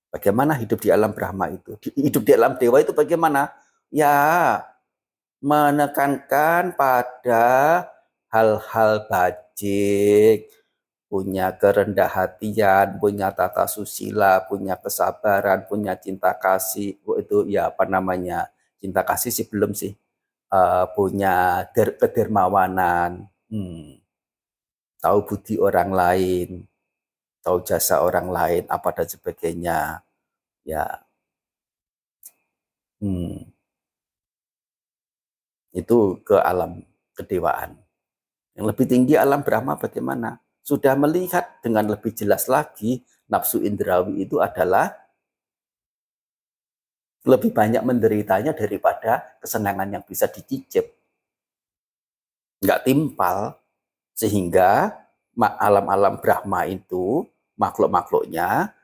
Bagaimana 0.08 0.56
hidup 0.56 0.80
di 0.80 0.88
alam 0.88 1.12
Brahma 1.12 1.52
itu? 1.52 1.76
Hidup 1.94 2.24
di 2.24 2.32
alam 2.32 2.56
dewa 2.56 2.80
itu 2.80 2.96
bagaimana? 2.96 3.52
ya 3.90 4.62
menekankan 5.42 6.74
pada 6.74 7.44
hal-hal 8.36 9.08
bajik, 9.08 10.52
punya 11.08 11.56
kerendah 11.56 12.10
hatian, 12.12 13.00
punya 13.00 13.32
tata 13.32 13.64
susila, 13.64 14.44
punya 14.44 14.76
kesabaran, 14.76 15.64
punya 15.64 15.96
cinta 15.96 16.36
kasih, 16.36 17.00
itu 17.00 17.36
ya 17.48 17.72
apa 17.72 17.88
namanya 17.88 18.52
cinta 18.76 19.00
kasih 19.06 19.32
sih 19.32 19.46
belum 19.48 19.72
sih, 19.72 19.96
uh, 20.52 20.84
punya 20.92 21.64
der 21.72 21.96
kedermawanan, 21.96 23.32
hmm. 23.48 24.02
tahu 25.00 25.18
budi 25.24 25.56
orang 25.56 25.90
lain, 25.96 26.48
tahu 27.40 27.64
jasa 27.64 28.04
orang 28.04 28.28
lain, 28.28 28.62
apa 28.68 28.88
dan 28.92 29.08
sebagainya, 29.08 30.04
ya, 30.66 30.84
hmm. 33.00 33.46
itu 35.72 35.98
ke 36.26 36.36
alam 36.36 36.84
kedewaan. 37.16 37.85
Yang 38.56 38.64
lebih 38.72 38.86
tinggi 38.88 39.14
alam 39.20 39.44
Brahma 39.44 39.76
bagaimana? 39.76 40.40
sudah 40.66 40.98
melihat 40.98 41.62
dengan 41.62 41.86
lebih 41.86 42.10
jelas 42.10 42.50
lagi 42.50 43.06
nafsu 43.30 43.62
indrawi 43.62 44.26
itu 44.26 44.42
adalah 44.42 44.90
lebih 47.22 47.54
banyak 47.54 47.86
menderitanya 47.86 48.50
daripada 48.50 49.38
kesenangan 49.38 49.86
yang 49.98 50.02
bisa 50.02 50.26
dicicip. 50.26 50.90
Nggak 52.66 52.82
timpal, 52.82 53.54
sehingga 54.14 54.94
alam-alam 55.38 56.18
Brahma 56.18 56.66
itu, 56.66 57.26
makhluk-makhluknya, 57.58 58.74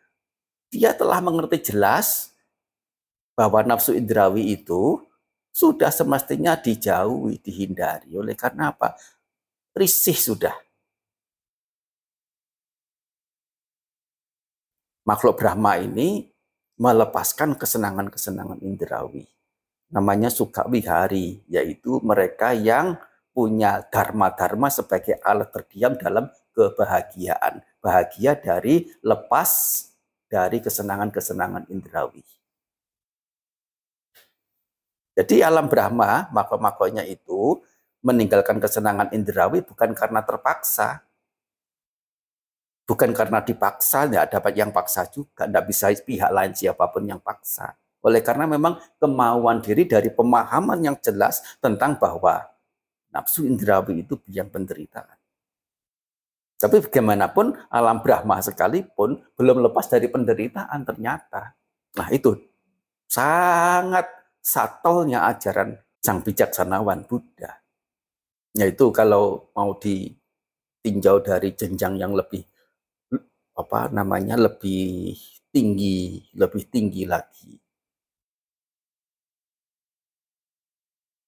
dia 0.70 0.90
telah 0.94 1.18
mengerti 1.18 1.74
jelas 1.74 2.34
bahwa 3.34 3.62
nafsu 3.62 3.94
indrawi 3.94 4.54
itu 4.54 5.02
sudah 5.54 5.90
semestinya 5.90 6.58
dijauhi, 6.58 7.38
dihindari. 7.42 8.14
Oleh 8.18 8.34
karena 8.34 8.74
apa? 8.74 8.98
Risih 9.72 10.16
sudah 10.16 10.52
makhluk 15.02 15.38
Brahma 15.38 15.78
ini 15.82 16.30
melepaskan 16.78 17.58
kesenangan-kesenangan 17.58 18.58
indrawi. 18.64 19.26
Namanya 19.92 20.32
suka 20.32 20.64
wihari, 20.66 21.44
yaitu 21.52 22.00
mereka 22.00 22.56
yang 22.56 22.96
punya 23.36 23.84
dharma-dharma 23.92 24.72
sebagai 24.72 25.20
alat 25.20 25.52
terdiam 25.52 25.92
dalam 26.00 26.32
kebahagiaan. 26.56 27.60
Bahagia 27.84 28.40
dari 28.40 28.88
lepas 29.04 29.84
dari 30.32 30.64
kesenangan-kesenangan 30.64 31.68
indrawi. 31.68 32.24
Jadi 35.12 35.44
alam 35.44 35.68
Brahma, 35.68 36.32
makhluk-makhluknya 36.32 37.04
itu 37.04 37.60
meninggalkan 38.02 38.58
kesenangan 38.58 39.14
indrawi 39.14 39.62
bukan 39.62 39.94
karena 39.94 40.20
terpaksa, 40.26 41.06
Bukan 42.82 43.14
karena 43.14 43.38
dipaksa, 43.38 44.10
tidak 44.10 44.34
dapat 44.34 44.52
yang 44.58 44.74
paksa 44.74 45.06
juga. 45.06 45.46
Tidak 45.46 45.64
bisa 45.64 45.94
pihak 45.94 46.28
lain 46.34 46.52
siapa 46.52 46.90
pun 46.90 47.06
yang 47.06 47.22
paksa. 47.22 47.78
Oleh 48.02 48.18
karena 48.18 48.50
memang 48.50 48.76
kemauan 48.98 49.62
diri 49.62 49.86
dari 49.86 50.10
pemahaman 50.10 50.82
yang 50.82 50.98
jelas 50.98 51.40
tentang 51.62 51.94
bahwa 51.96 52.42
nafsu 53.14 53.46
indrawi 53.46 54.02
itu 54.02 54.18
biang 54.18 54.50
penderitaan. 54.50 55.14
Tapi 56.58 56.84
bagaimanapun 56.84 57.54
alam 57.70 58.02
Brahma 58.02 58.42
sekalipun 58.42 59.24
belum 59.38 59.62
lepas 59.70 59.86
dari 59.86 60.10
penderitaan 60.10 60.82
ternyata. 60.82 61.54
Nah 61.94 62.08
itu 62.10 62.34
sangat 63.06 64.10
satolnya 64.42 65.26
ajaran 65.30 65.78
sang 66.02 66.20
bijaksanawan 66.26 67.06
Buddha. 67.06 67.61
Yaitu 68.52 68.92
kalau 68.92 69.48
mau 69.56 69.72
ditinjau 69.80 71.24
dari 71.24 71.56
jenjang 71.56 71.96
yang 71.96 72.12
lebih 72.12 72.44
apa 73.52 73.92
namanya 73.92 74.36
lebih 74.36 75.12
tinggi, 75.52 76.24
lebih 76.36 76.64
tinggi 76.72 77.04
lagi. 77.04 77.52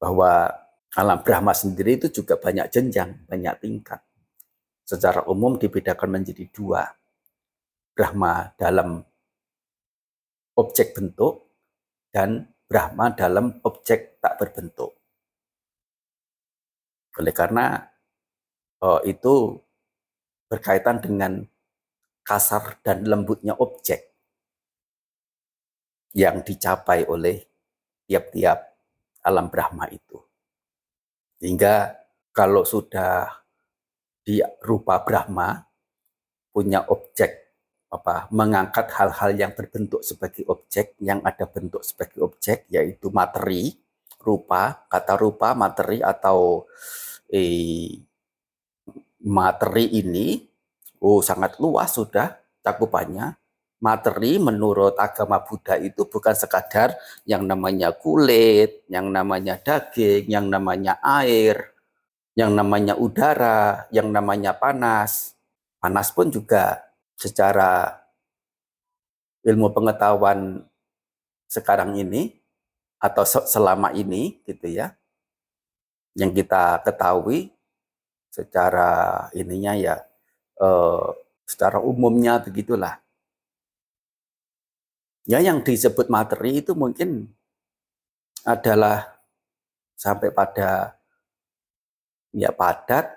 Bahwa 0.00 0.48
alam 0.96 1.18
Brahma 1.24 1.52
sendiri 1.52 2.00
itu 2.00 2.08
juga 2.22 2.36
banyak 2.36 2.68
jenjang, 2.72 3.28
banyak 3.28 3.54
tingkat. 3.60 4.00
Secara 4.84 5.24
umum 5.28 5.56
dibedakan 5.56 6.20
menjadi 6.20 6.44
dua. 6.52 6.84
Brahma 7.94 8.52
dalam 8.58 9.00
objek 10.58 10.92
bentuk 10.92 11.46
dan 12.10 12.52
Brahma 12.66 13.14
dalam 13.14 13.60
objek 13.64 14.18
tak 14.20 14.36
berbentuk. 14.40 15.03
Oleh 17.20 17.34
karena 17.34 17.78
oh, 18.82 19.00
itu 19.06 19.58
berkaitan 20.50 20.98
dengan 21.02 21.46
kasar 22.24 22.80
dan 22.80 23.04
lembutnya 23.04 23.54
objek 23.58 24.14
yang 26.14 26.40
dicapai 26.46 27.04
oleh 27.10 27.42
tiap-tiap 28.06 28.58
alam 29.26 29.50
Brahma 29.50 29.90
itu. 29.90 30.22
Sehingga 31.42 31.92
kalau 32.30 32.62
sudah 32.62 33.44
di 34.24 34.40
rupa 34.64 35.02
Brahma 35.04 35.60
punya 36.54 36.86
objek 36.86 37.44
apa 37.90 38.26
mengangkat 38.34 38.90
hal-hal 38.90 39.30
yang 39.38 39.52
berbentuk 39.54 40.02
sebagai 40.02 40.42
objek 40.50 40.98
yang 40.98 41.22
ada 41.22 41.46
bentuk 41.46 41.82
sebagai 41.86 42.26
objek 42.26 42.66
yaitu 42.70 43.10
materi 43.14 43.83
rupa 44.24 44.88
kata 44.88 45.20
rupa 45.20 45.52
materi 45.52 46.00
atau 46.00 46.64
eh, 47.28 48.00
materi 49.20 50.00
ini 50.00 50.54
Oh, 51.04 51.20
sangat 51.20 51.60
luas 51.60 51.92
sudah 51.92 52.32
cakupannya. 52.64 53.36
Materi 53.84 54.40
menurut 54.40 54.96
agama 54.96 55.44
Buddha 55.44 55.76
itu 55.76 56.08
bukan 56.08 56.32
sekadar 56.32 56.96
yang 57.28 57.44
namanya 57.44 57.92
kulit, 57.92 58.88
yang 58.88 59.12
namanya 59.12 59.60
daging, 59.60 60.24
yang 60.24 60.48
namanya 60.48 60.96
air, 61.04 61.76
yang 62.32 62.56
namanya 62.56 62.96
udara, 62.96 63.84
yang 63.92 64.08
namanya 64.08 64.56
panas. 64.56 65.36
Panas 65.76 66.08
pun 66.08 66.32
juga 66.32 66.80
secara 67.20 68.00
ilmu 69.44 69.76
pengetahuan 69.76 70.64
sekarang 71.52 72.00
ini 72.00 72.32
atau 73.04 73.24
selama 73.28 73.92
ini 73.92 74.40
gitu 74.48 74.64
ya 74.72 74.96
yang 76.16 76.32
kita 76.32 76.80
ketahui 76.80 77.52
secara 78.32 79.28
ininya 79.36 79.76
ya 79.76 79.96
eh, 80.58 81.08
secara 81.44 81.78
umumnya 81.80 82.40
begitulah. 82.40 82.98
Ya 85.24 85.40
yang 85.40 85.64
disebut 85.64 86.12
materi 86.12 86.60
itu 86.60 86.76
mungkin 86.76 87.32
adalah 88.44 89.08
sampai 89.96 90.28
pada 90.28 91.00
ya 92.36 92.52
padat, 92.52 93.08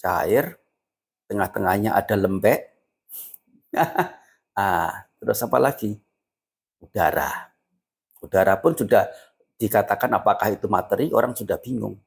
cair, 0.00 0.56
tengah-tengahnya 1.28 1.92
ada 1.92 2.14
lembek. 2.16 2.72
ah, 4.56 5.04
terus 5.20 5.44
apa 5.44 5.58
lagi? 5.60 6.00
Udara. 6.80 7.51
Udara 8.22 8.54
pun 8.62 8.78
sudah 8.78 9.10
dikatakan 9.58 10.10
apakah 10.14 10.54
itu 10.54 10.70
materi, 10.70 11.10
orang 11.10 11.34
sudah 11.34 11.58
bingung. 11.58 11.98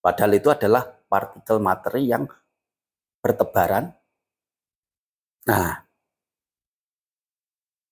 Padahal 0.00 0.32
itu 0.36 0.48
adalah 0.52 0.84
partikel 1.08 1.60
materi 1.60 2.08
yang 2.08 2.24
bertebaran. 3.20 3.92
Nah, 5.48 5.84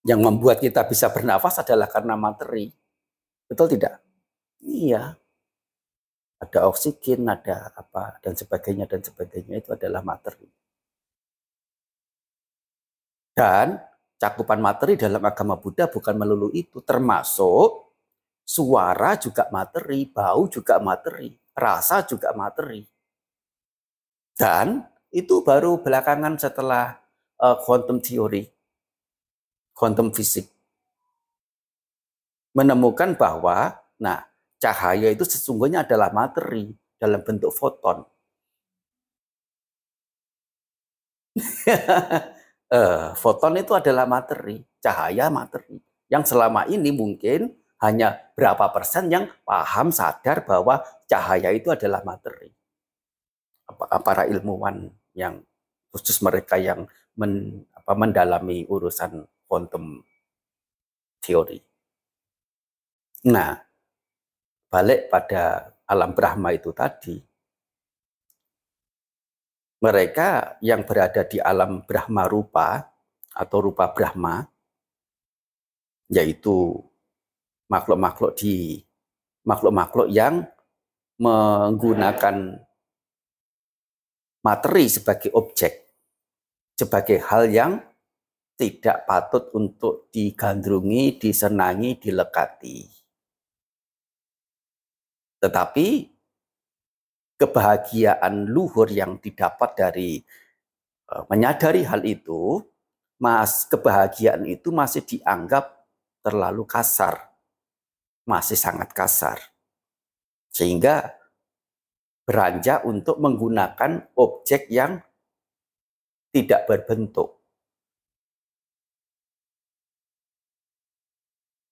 yang 0.08 0.20
membuat 0.24 0.60
kita 0.60 0.84
bisa 0.88 1.12
bernafas 1.12 1.60
adalah 1.60 1.88
karena 1.88 2.16
materi. 2.16 2.72
Betul 3.48 3.76
tidak? 3.76 4.00
Iya. 4.64 5.16
Ada 6.38 6.70
oksigen, 6.70 7.26
ada 7.26 7.72
apa 7.74 8.16
dan 8.22 8.32
sebagainya 8.32 8.86
dan 8.86 9.02
sebagainya 9.02 9.58
itu 9.58 9.74
adalah 9.74 10.00
materi. 10.06 10.46
Dan 13.34 13.76
cakupan 14.18 14.58
materi 14.58 14.98
dalam 14.98 15.22
agama 15.22 15.54
Buddha 15.54 15.86
bukan 15.86 16.18
melulu 16.18 16.50
itu, 16.50 16.82
termasuk 16.82 17.94
suara 18.42 19.14
juga 19.14 19.46
materi, 19.54 20.04
bau 20.10 20.50
juga 20.50 20.82
materi, 20.82 21.32
rasa 21.54 22.02
juga 22.02 22.34
materi. 22.34 22.82
Dan 24.34 24.82
itu 25.14 25.42
baru 25.42 25.78
belakangan 25.82 26.38
setelah 26.38 26.98
uh, 27.38 27.56
quantum 27.62 28.02
theory, 28.02 28.50
quantum 29.74 30.10
fisik. 30.10 30.50
Menemukan 32.54 33.14
bahwa, 33.14 33.78
nah, 34.02 34.26
cahaya 34.58 35.14
itu 35.14 35.22
sesungguhnya 35.22 35.86
adalah 35.86 36.10
materi 36.10 36.74
dalam 36.98 37.22
bentuk 37.22 37.54
foton. 37.54 38.02
uh, 42.72 43.12
foton 43.16 43.56
itu 43.60 43.72
adalah 43.76 44.04
materi, 44.04 44.60
cahaya 44.80 45.28
materi. 45.28 45.80
Yang 46.08 46.32
selama 46.32 46.64
ini 46.68 46.88
mungkin 46.92 47.52
hanya 47.84 48.32
berapa 48.34 48.72
persen 48.72 49.12
yang 49.12 49.28
paham 49.44 49.92
sadar 49.92 50.42
bahwa 50.42 50.82
cahaya 51.06 51.52
itu 51.52 51.68
adalah 51.70 52.02
materi. 52.02 52.50
Para 54.02 54.24
ilmuwan 54.24 54.88
yang 55.12 55.44
khusus 55.92 56.24
mereka 56.24 56.56
yang 56.56 56.88
men, 57.20 57.64
apa, 57.76 57.92
mendalami 57.92 58.64
urusan 58.64 59.28
quantum 59.44 60.00
teori. 61.20 61.60
Nah, 63.28 63.52
balik 64.72 65.12
pada 65.12 65.74
alam 65.84 66.16
Brahma 66.16 66.56
itu 66.56 66.72
tadi, 66.72 67.20
mereka 69.78 70.58
yang 70.58 70.82
berada 70.82 71.22
di 71.22 71.38
alam 71.38 71.86
Brahma 71.86 72.26
rupa 72.26 72.90
atau 73.30 73.58
rupa 73.62 73.90
Brahma, 73.94 74.42
yaitu 76.10 76.82
makhluk-makhluk 77.70 78.34
di 78.34 78.82
makhluk-makhluk 79.46 80.08
yang 80.10 80.42
menggunakan 81.22 82.58
materi 84.42 84.84
sebagai 84.90 85.30
objek, 85.34 85.94
sebagai 86.74 87.22
hal 87.22 87.46
yang 87.50 87.72
tidak 88.58 89.06
patut 89.06 89.54
untuk 89.54 90.10
digandrungi, 90.10 91.22
disenangi, 91.22 91.94
dilekati. 92.02 92.78
Tetapi 95.38 96.17
kebahagiaan 97.38 98.50
luhur 98.50 98.90
yang 98.90 99.22
didapat 99.22 99.70
dari 99.78 100.20
e, 101.06 101.14
menyadari 101.30 101.86
hal 101.86 102.02
itu, 102.02 102.60
mas 103.22 103.64
kebahagiaan 103.70 104.42
itu 104.44 104.74
masih 104.74 105.06
dianggap 105.06 105.86
terlalu 106.26 106.66
kasar 106.66 107.28
masih 108.28 108.60
sangat 108.60 108.92
kasar. 108.92 109.40
Sehingga 110.52 111.16
beranjak 112.28 112.84
untuk 112.84 113.16
menggunakan 113.16 114.12
objek 114.20 114.68
yang 114.68 115.00
tidak 116.28 116.68
berbentuk. 116.68 117.40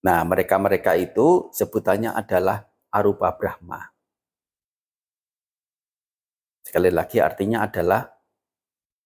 Nah, 0.01 0.25
mereka-mereka 0.25 0.97
itu 0.97 1.53
sebutannya 1.53 2.17
adalah 2.17 2.65
arupa 2.89 3.37
Brahma. 3.37 3.96
Sekali 6.67 6.91
lagi 6.91 7.23
artinya 7.23 7.63
adalah 7.63 8.03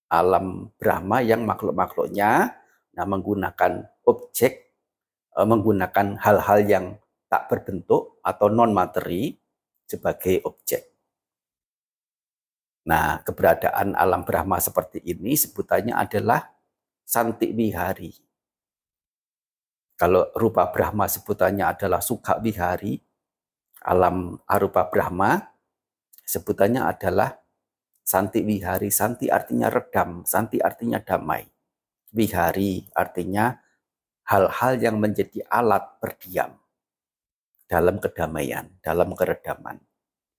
alam 0.08 0.72
Brahma 0.80 1.20
yang 1.20 1.44
makhluk-makhluknya 1.44 2.56
nah 2.90 3.06
menggunakan 3.06 3.84
objek, 4.08 4.72
eh, 5.36 5.44
menggunakan 5.46 6.16
hal-hal 6.24 6.58
yang 6.64 6.86
tak 7.28 7.52
berbentuk 7.52 8.16
atau 8.24 8.48
non 8.48 8.72
materi 8.72 9.36
sebagai 9.84 10.40
objek. 10.48 10.88
Nah, 12.88 13.20
keberadaan 13.22 13.92
alam 13.92 14.24
Brahma 14.24 14.56
seperti 14.56 15.04
ini 15.04 15.36
sebutannya 15.36 15.92
adalah 15.94 16.48
Santi 17.04 17.52
Wihari. 17.52 18.10
Kalau 20.00 20.32
rupa 20.32 20.72
Brahma 20.72 21.04
sebutannya 21.06 21.76
adalah 21.76 22.00
Sukha 22.00 22.40
Wihari, 22.40 22.96
alam 23.84 24.40
arupa 24.48 24.88
Brahma 24.88 25.44
sebutannya 26.24 26.88
adalah 26.88 27.36
Santi 28.10 28.42
Wihari. 28.42 28.90
Santi 28.90 29.30
artinya 29.30 29.70
redam, 29.70 30.26
Santi 30.26 30.58
artinya 30.58 30.98
damai. 30.98 31.46
Wihari 32.10 32.90
artinya 32.90 33.54
hal-hal 34.26 34.82
yang 34.82 34.98
menjadi 34.98 35.46
alat 35.46 36.02
berdiam 36.02 36.58
dalam 37.70 38.02
kedamaian, 38.02 38.66
dalam 38.82 39.14
keredaman. 39.14 39.78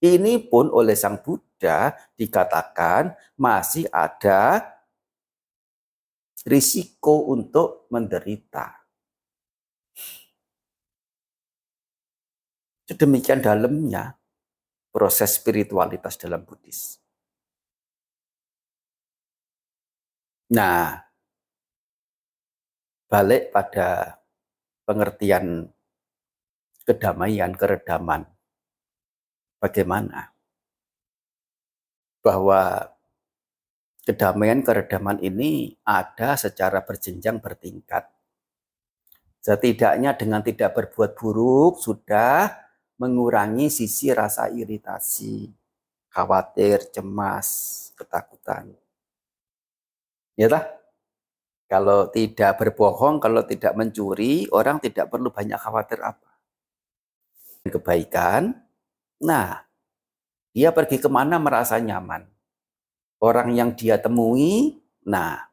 Ini 0.03 0.51
pun 0.51 0.67
oleh 0.67 0.99
Sang 0.99 1.23
Buddha 1.23 1.95
dikatakan 2.19 3.15
masih 3.39 3.87
ada 3.87 4.59
risiko 6.43 7.31
untuk 7.31 7.87
menderita. 7.87 8.83
Sedemikian 12.83 13.39
dalamnya 13.39 14.19
proses 14.91 15.39
spiritualitas 15.39 16.19
dalam 16.19 16.43
Buddhis. 16.43 17.00
Nah, 20.51 20.99
balik 23.07 23.55
pada 23.55 24.19
pengertian 24.83 25.71
kedamaian, 26.83 27.55
keredaman. 27.55 28.27
Bagaimana? 29.63 30.35
Bahwa 32.19 32.91
kedamaian, 34.03 34.59
keredaman 34.59 35.23
ini 35.23 35.79
ada 35.87 36.35
secara 36.35 36.83
berjenjang 36.83 37.39
bertingkat. 37.39 38.11
Setidaknya 39.39 40.19
dengan 40.19 40.43
tidak 40.43 40.75
berbuat 40.75 41.15
buruk 41.15 41.79
sudah 41.79 42.51
mengurangi 42.99 43.71
sisi 43.71 44.11
rasa 44.11 44.51
iritasi, 44.51 45.47
khawatir, 46.11 46.91
cemas, 46.91 47.47
ketakutan. 47.95 48.80
Ya 50.41 50.49
tak? 50.49 50.65
Kalau 51.69 52.09
tidak 52.09 52.57
berbohong, 52.57 53.21
kalau 53.21 53.45
tidak 53.45 53.77
mencuri, 53.77 54.49
orang 54.49 54.81
tidak 54.81 55.13
perlu 55.13 55.29
banyak 55.29 55.55
khawatir 55.61 56.01
apa 56.01 56.31
kebaikan. 57.69 58.57
Nah, 59.21 59.61
dia 60.49 60.73
pergi 60.73 60.97
ke 60.97 61.05
mana 61.05 61.37
merasa 61.37 61.77
nyaman. 61.77 62.25
Orang 63.21 63.53
yang 63.53 63.77
dia 63.77 64.01
temui, 64.01 64.81
nah, 65.05 65.45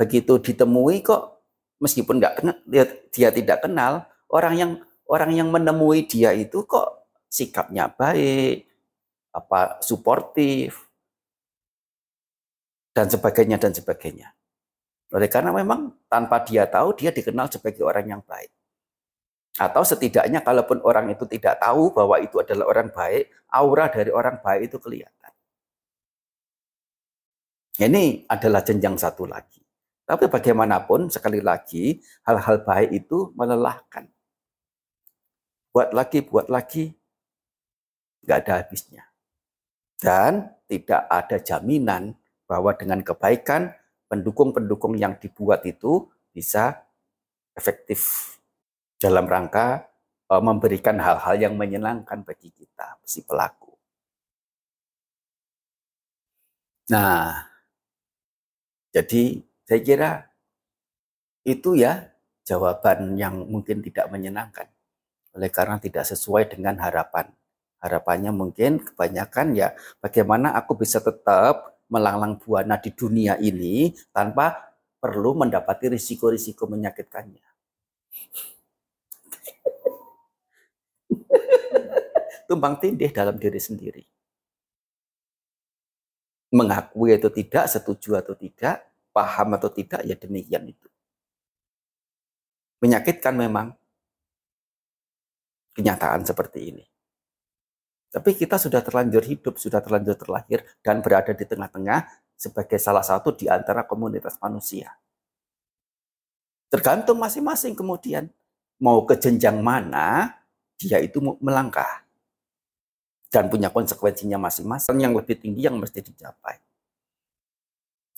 begitu 0.00 0.40
ditemui 0.40 1.04
kok 1.04 1.44
meskipun 1.76 2.16
nggak 2.16 2.34
kenal, 2.40 2.56
dia, 2.64 2.88
dia 3.12 3.28
tidak 3.28 3.68
kenal, 3.68 4.08
orang 4.32 4.54
yang 4.56 4.70
orang 5.04 5.36
yang 5.36 5.52
menemui 5.52 6.08
dia 6.08 6.32
itu 6.32 6.64
kok 6.64 7.04
sikapnya 7.28 7.92
baik, 7.92 8.64
apa 9.36 9.76
suportif 9.84 10.88
dan 12.94 13.10
sebagainya 13.10 13.58
dan 13.58 13.74
sebagainya. 13.74 14.30
Oleh 15.10 15.28
karena 15.28 15.50
memang 15.50 16.06
tanpa 16.06 16.40
dia 16.46 16.64
tahu 16.70 16.94
dia 16.94 17.10
dikenal 17.10 17.50
sebagai 17.50 17.82
orang 17.82 18.06
yang 18.06 18.22
baik. 18.22 18.50
Atau 19.54 19.86
setidaknya 19.86 20.42
kalaupun 20.42 20.82
orang 20.82 21.10
itu 21.14 21.26
tidak 21.30 21.62
tahu 21.62 21.94
bahwa 21.94 22.18
itu 22.18 22.42
adalah 22.42 22.70
orang 22.70 22.90
baik, 22.90 23.30
aura 23.54 23.86
dari 23.86 24.10
orang 24.10 24.42
baik 24.42 24.70
itu 24.70 24.78
kelihatan. 24.82 25.32
Ini 27.74 28.26
adalah 28.30 28.62
jenjang 28.62 28.98
satu 28.98 29.26
lagi. 29.26 29.62
Tapi 30.04 30.26
bagaimanapun, 30.26 31.10
sekali 31.10 31.38
lagi, 31.38 32.02
hal-hal 32.26 32.66
baik 32.66 32.90
itu 32.92 33.30
melelahkan. 33.34 34.10
Buat 35.74 35.90
lagi, 35.90 36.18
buat 36.22 36.46
lagi, 36.50 36.94
nggak 38.26 38.38
ada 38.46 38.52
habisnya. 38.62 39.02
Dan 39.98 40.50
tidak 40.66 41.02
ada 41.08 41.36
jaminan 41.40 42.14
bahwa 42.44 42.76
dengan 42.76 43.00
kebaikan, 43.00 43.72
pendukung-pendukung 44.08 44.94
yang 45.00 45.16
dibuat 45.16 45.64
itu 45.64 46.06
bisa 46.30 46.84
efektif 47.56 48.34
dalam 49.00 49.24
rangka 49.24 49.88
uh, 50.28 50.42
memberikan 50.42 50.98
hal-hal 51.00 51.36
yang 51.38 51.54
menyenangkan 51.56 52.22
bagi 52.22 52.50
kita, 52.52 53.00
si 53.04 53.24
pelaku. 53.24 53.72
Nah, 56.92 57.48
jadi 58.92 59.40
saya 59.64 59.80
kira 59.80 60.10
itu 61.48 61.76
ya 61.80 62.12
jawaban 62.44 63.16
yang 63.16 63.44
mungkin 63.48 63.80
tidak 63.80 64.12
menyenangkan. 64.12 64.68
Oleh 65.34 65.50
karena 65.50 65.80
tidak 65.80 66.04
sesuai 66.06 66.52
dengan 66.52 66.78
harapan. 66.78 67.32
Harapannya 67.80 68.32
mungkin 68.32 68.80
kebanyakan 68.80 69.56
ya 69.56 69.76
bagaimana 70.00 70.56
aku 70.56 70.78
bisa 70.78 71.04
tetap 71.04 71.73
melanglang 71.92 72.40
buana 72.40 72.80
di 72.80 72.90
dunia 72.94 73.36
ini 73.40 73.92
tanpa 74.12 74.76
perlu 74.96 75.36
mendapati 75.36 75.92
risiko-risiko 75.92 76.64
menyakitkannya. 76.70 77.44
tumbang 82.48 82.78
tindih 82.78 83.10
dalam 83.10 83.36
diri 83.40 83.58
sendiri. 83.60 84.04
Mengakui 86.54 87.10
atau 87.18 87.34
tidak, 87.34 87.66
setuju 87.66 88.22
atau 88.22 88.38
tidak, 88.38 88.86
paham 89.10 89.58
atau 89.58 89.74
tidak, 89.74 90.06
ya 90.06 90.14
demikian 90.14 90.70
itu. 90.70 90.86
Menyakitkan 92.78 93.34
memang 93.34 93.74
kenyataan 95.74 96.22
seperti 96.22 96.70
ini. 96.70 96.84
Tapi 98.14 98.30
kita 98.38 98.62
sudah 98.62 98.78
terlanjur 98.78 99.26
hidup, 99.26 99.58
sudah 99.58 99.82
terlanjur 99.82 100.14
terlahir, 100.14 100.62
dan 100.86 101.02
berada 101.02 101.34
di 101.34 101.42
tengah-tengah 101.42 102.06
sebagai 102.38 102.78
salah 102.78 103.02
satu 103.02 103.34
di 103.34 103.50
antara 103.50 103.82
komunitas 103.82 104.38
manusia. 104.38 104.94
Tergantung 106.70 107.18
masing-masing 107.18 107.74
kemudian 107.74 108.30
mau 108.78 109.02
ke 109.02 109.18
jenjang 109.18 109.58
mana, 109.58 110.30
dia 110.78 111.02
itu 111.02 111.18
melangkah. 111.42 112.06
Dan 113.34 113.50
punya 113.50 113.66
konsekuensinya 113.74 114.38
masing-masing 114.38 114.94
yang 114.94 115.10
lebih 115.10 115.34
tinggi 115.34 115.66
yang 115.66 115.74
mesti 115.74 115.98
dicapai. 115.98 116.62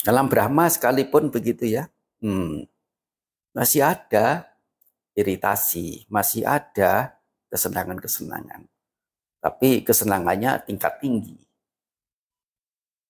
Dalam 0.04 0.28
Brahma 0.28 0.68
sekalipun 0.68 1.32
begitu 1.32 1.64
ya, 1.72 1.88
hmm, 2.20 2.68
masih 3.56 3.80
ada 3.80 4.44
iritasi, 5.16 6.04
masih 6.12 6.44
ada 6.44 7.16
kesenangan-kesenangan. 7.48 8.75
Tapi 9.46 9.86
kesenangannya 9.86 10.66
tingkat 10.66 10.98
tinggi. 10.98 11.38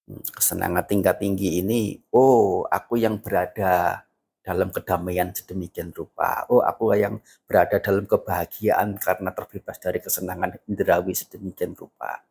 Hmm, 0.04 0.20
kesenangan 0.20 0.84
tingkat 0.84 1.16
tinggi 1.16 1.64
ini, 1.64 1.96
oh 2.12 2.68
aku 2.68 3.00
yang 3.00 3.16
berada 3.24 4.04
dalam 4.44 4.70
kedamaian 4.70 5.34
sedemikian 5.34 5.90
rupa. 5.90 6.46
Oh, 6.46 6.62
aku 6.62 6.94
yang 6.94 7.18
berada 7.50 7.82
dalam 7.82 8.06
kebahagiaan 8.06 8.94
karena 8.94 9.34
terbebas 9.34 9.80
dari 9.82 9.98
kesenangan 9.98 10.62
indrawi 10.70 11.18
sedemikian 11.18 11.74
rupa. 11.74 12.22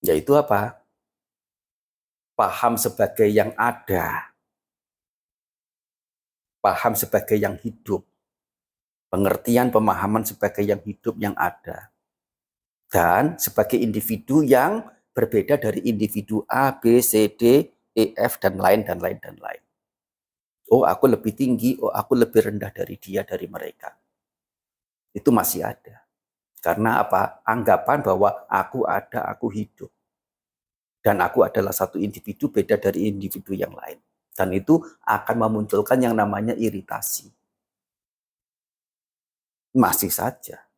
Yaitu 0.00 0.32
apa? 0.32 0.80
Paham 2.32 2.80
sebagai 2.80 3.28
yang 3.28 3.52
ada. 3.60 4.32
Paham 6.64 6.96
sebagai 6.96 7.36
yang 7.36 7.60
hidup. 7.60 8.06
Pengertian 9.12 9.68
pemahaman 9.68 10.24
sebagai 10.24 10.64
yang 10.64 10.80
hidup 10.80 11.20
yang 11.20 11.36
ada. 11.36 11.91
Dan 12.92 13.40
sebagai 13.40 13.80
individu 13.80 14.44
yang 14.44 14.84
berbeda 15.16 15.56
dari 15.56 15.80
individu 15.88 16.44
A, 16.44 16.76
B, 16.76 17.00
C, 17.00 17.32
D, 17.32 17.72
E, 17.96 18.04
F, 18.12 18.36
dan 18.36 18.60
lain, 18.60 18.84
dan 18.84 19.00
lain, 19.00 19.16
dan 19.16 19.40
lain. 19.40 19.64
Oh, 20.68 20.84
aku 20.84 21.08
lebih 21.08 21.32
tinggi, 21.32 21.80
oh, 21.80 21.88
aku 21.88 22.20
lebih 22.20 22.52
rendah 22.52 22.68
dari 22.68 23.00
dia, 23.00 23.24
dari 23.24 23.48
mereka. 23.48 23.96
Itu 25.16 25.32
masih 25.32 25.64
ada. 25.64 26.04
Karena 26.60 27.00
apa? 27.00 27.40
Anggapan 27.48 28.04
bahwa 28.04 28.44
aku 28.44 28.84
ada, 28.84 29.24
aku 29.24 29.48
hidup. 29.48 29.88
Dan 31.00 31.24
aku 31.24 31.48
adalah 31.48 31.72
satu 31.72 31.96
individu 31.96 32.52
beda 32.52 32.76
dari 32.76 33.08
individu 33.08 33.56
yang 33.56 33.72
lain. 33.72 34.00
Dan 34.32 34.52
itu 34.52 34.80
akan 35.04 35.36
memunculkan 35.48 35.96
yang 35.96 36.12
namanya 36.12 36.56
iritasi. 36.56 37.28
Masih 39.76 40.12
saja. 40.12 40.71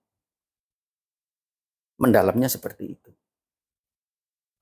Mendalamnya 2.03 2.49
seperti 2.51 2.85
itu. 2.99 3.11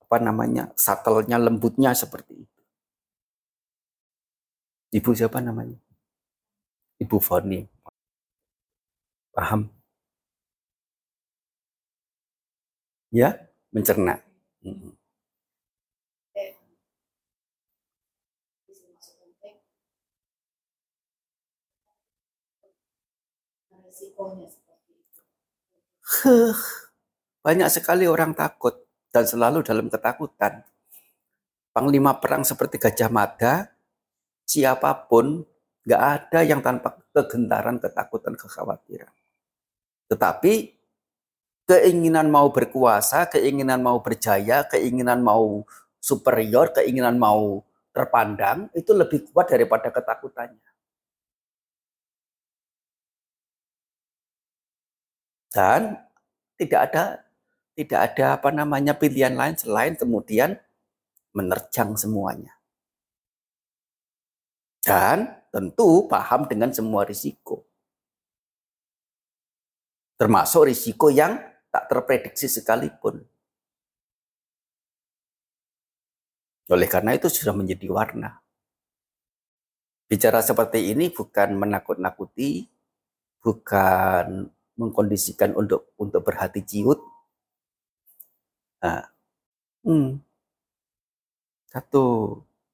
Apa 0.05 0.17
namanya? 0.21 0.69
Satelnya, 0.77 1.41
lembutnya 1.41 1.97
seperti 1.97 2.45
itu. 2.45 2.61
Ibu 4.93 5.11
siapa 5.17 5.41
namanya? 5.41 5.81
Ibu 7.01 7.19
Foni. 7.21 7.61
Paham? 9.33 9.73
Ya, 13.13 13.49
mencerna. 13.73 14.21
Hmm. 14.65 14.93
Banyak 27.43 27.69
sekali 27.75 28.07
orang 28.07 28.39
takut 28.39 28.87
dan 29.11 29.27
selalu 29.27 29.67
dalam 29.67 29.91
ketakutan. 29.91 30.63
Panglima 31.75 32.15
perang 32.23 32.47
seperti 32.47 32.79
Gajah 32.79 33.11
Mada 33.11 33.67
siapa 34.47 34.95
pun 35.11 35.43
nggak 35.83 36.03
ada 36.03 36.41
yang 36.47 36.63
tanpa 36.63 36.95
kegentaran, 37.11 37.83
ketakutan, 37.83 38.39
kekhawatiran. 38.39 39.11
Tetapi 40.07 40.55
keinginan 41.67 42.31
mau 42.31 42.55
berkuasa, 42.55 43.27
keinginan 43.27 43.83
mau 43.83 43.99
berjaya, 43.99 44.63
keinginan 44.71 45.27
mau 45.27 45.67
superior, 45.99 46.71
keinginan 46.71 47.19
mau 47.19 47.67
terpandang 47.91 48.71
itu 48.73 48.95
lebih 48.95 49.35
kuat 49.35 49.51
daripada 49.51 49.91
ketakutannya. 49.91 50.71
Dan 55.53 55.99
tidak 56.57 56.81
ada 56.89 57.05
tidak 57.83 58.15
ada 58.15 58.39
apa 58.39 58.49
namanya 58.55 58.95
pilihan 58.95 59.35
lain 59.35 59.59
selain 59.59 59.99
kemudian 59.99 60.57
menerjang 61.35 61.99
semuanya. 61.99 62.55
Dan 64.83 65.31
tentu 65.51 66.07
paham 66.07 66.47
dengan 66.47 66.71
semua 66.71 67.07
risiko. 67.07 67.67
Termasuk 70.19 70.71
risiko 70.71 71.11
yang 71.11 71.39
tak 71.71 71.91
terprediksi 71.91 72.47
sekalipun. 72.47 73.23
Oleh 76.71 76.89
karena 76.89 77.13
itu 77.13 77.27
sudah 77.29 77.53
menjadi 77.53 77.91
warna. 77.91 78.41
Bicara 80.09 80.45
seperti 80.45 80.93
ini 80.93 81.09
bukan 81.09 81.57
menakut-nakuti, 81.57 82.69
bukan 83.41 84.49
mengkondisikan 84.77 85.53
untuk 85.53 85.93
untuk 86.01 86.25
berhati 86.25 86.65
ciut. 86.65 87.12
Nah, 88.83 89.07
hmm, 89.87 90.19
satu 91.71 92.05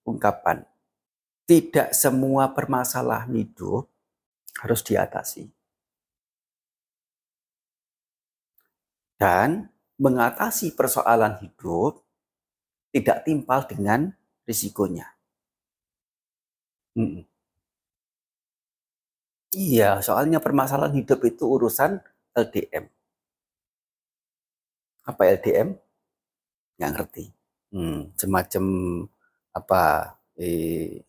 ungkapan 0.08 0.64
tidak 1.48 1.92
semua 1.96 2.52
permasalahan 2.52 3.32
hidup 3.32 3.88
harus 4.60 4.80
diatasi. 4.84 5.48
Dan 9.18 9.68
mengatasi 9.98 10.72
persoalan 10.78 11.42
hidup 11.42 12.00
tidak 12.94 13.26
timpal 13.26 13.66
dengan 13.66 14.14
risikonya. 14.46 15.06
Hmm. 16.96 17.22
Iya, 19.56 19.90
soalnya 20.06 20.38
permasalahan 20.44 20.94
hidup 21.00 21.20
itu 21.30 21.44
urusan 21.54 22.00
LDM. 22.36 22.84
Apa 25.10 25.22
LDM? 25.26 25.87
Nggak 26.78 26.90
ngerti. 26.94 27.24
Hmm, 27.74 28.14
semacam 28.14 28.64
apa 29.52 29.82
eh, 30.38 31.02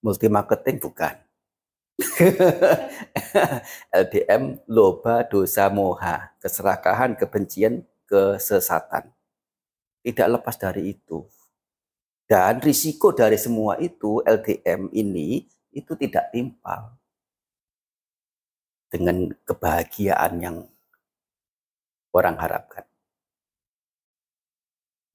multi 0.00 0.30
marketing 0.30 0.78
bukan. 0.78 1.14
LDM 3.90 4.62
loba 4.70 5.26
dosa 5.26 5.66
moha, 5.66 6.30
keserakahan, 6.38 7.18
kebencian, 7.18 7.82
kesesatan. 8.06 9.10
Tidak 10.06 10.28
lepas 10.30 10.54
dari 10.54 10.94
itu. 10.94 11.26
Dan 12.28 12.62
risiko 12.62 13.10
dari 13.10 13.34
semua 13.34 13.76
itu 13.82 14.22
LDM 14.22 14.94
ini 14.94 15.42
itu 15.74 15.92
tidak 15.98 16.30
timpal 16.30 16.94
dengan 18.88 19.32
kebahagiaan 19.44 20.32
yang 20.40 20.56
orang 22.12 22.36
harapkan. 22.40 22.87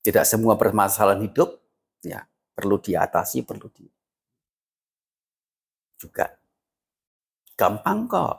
Tidak 0.03 0.27
semua 0.27 0.59
permasalahan 0.59 1.23
hidup 1.23 1.63
ya 2.03 2.19
perlu 2.53 2.77
diatasi, 2.77 3.47
perlu 3.47 3.71
di 3.71 3.87
juga. 6.03 6.27
Gampang 7.55 8.11
kok. 8.11 8.35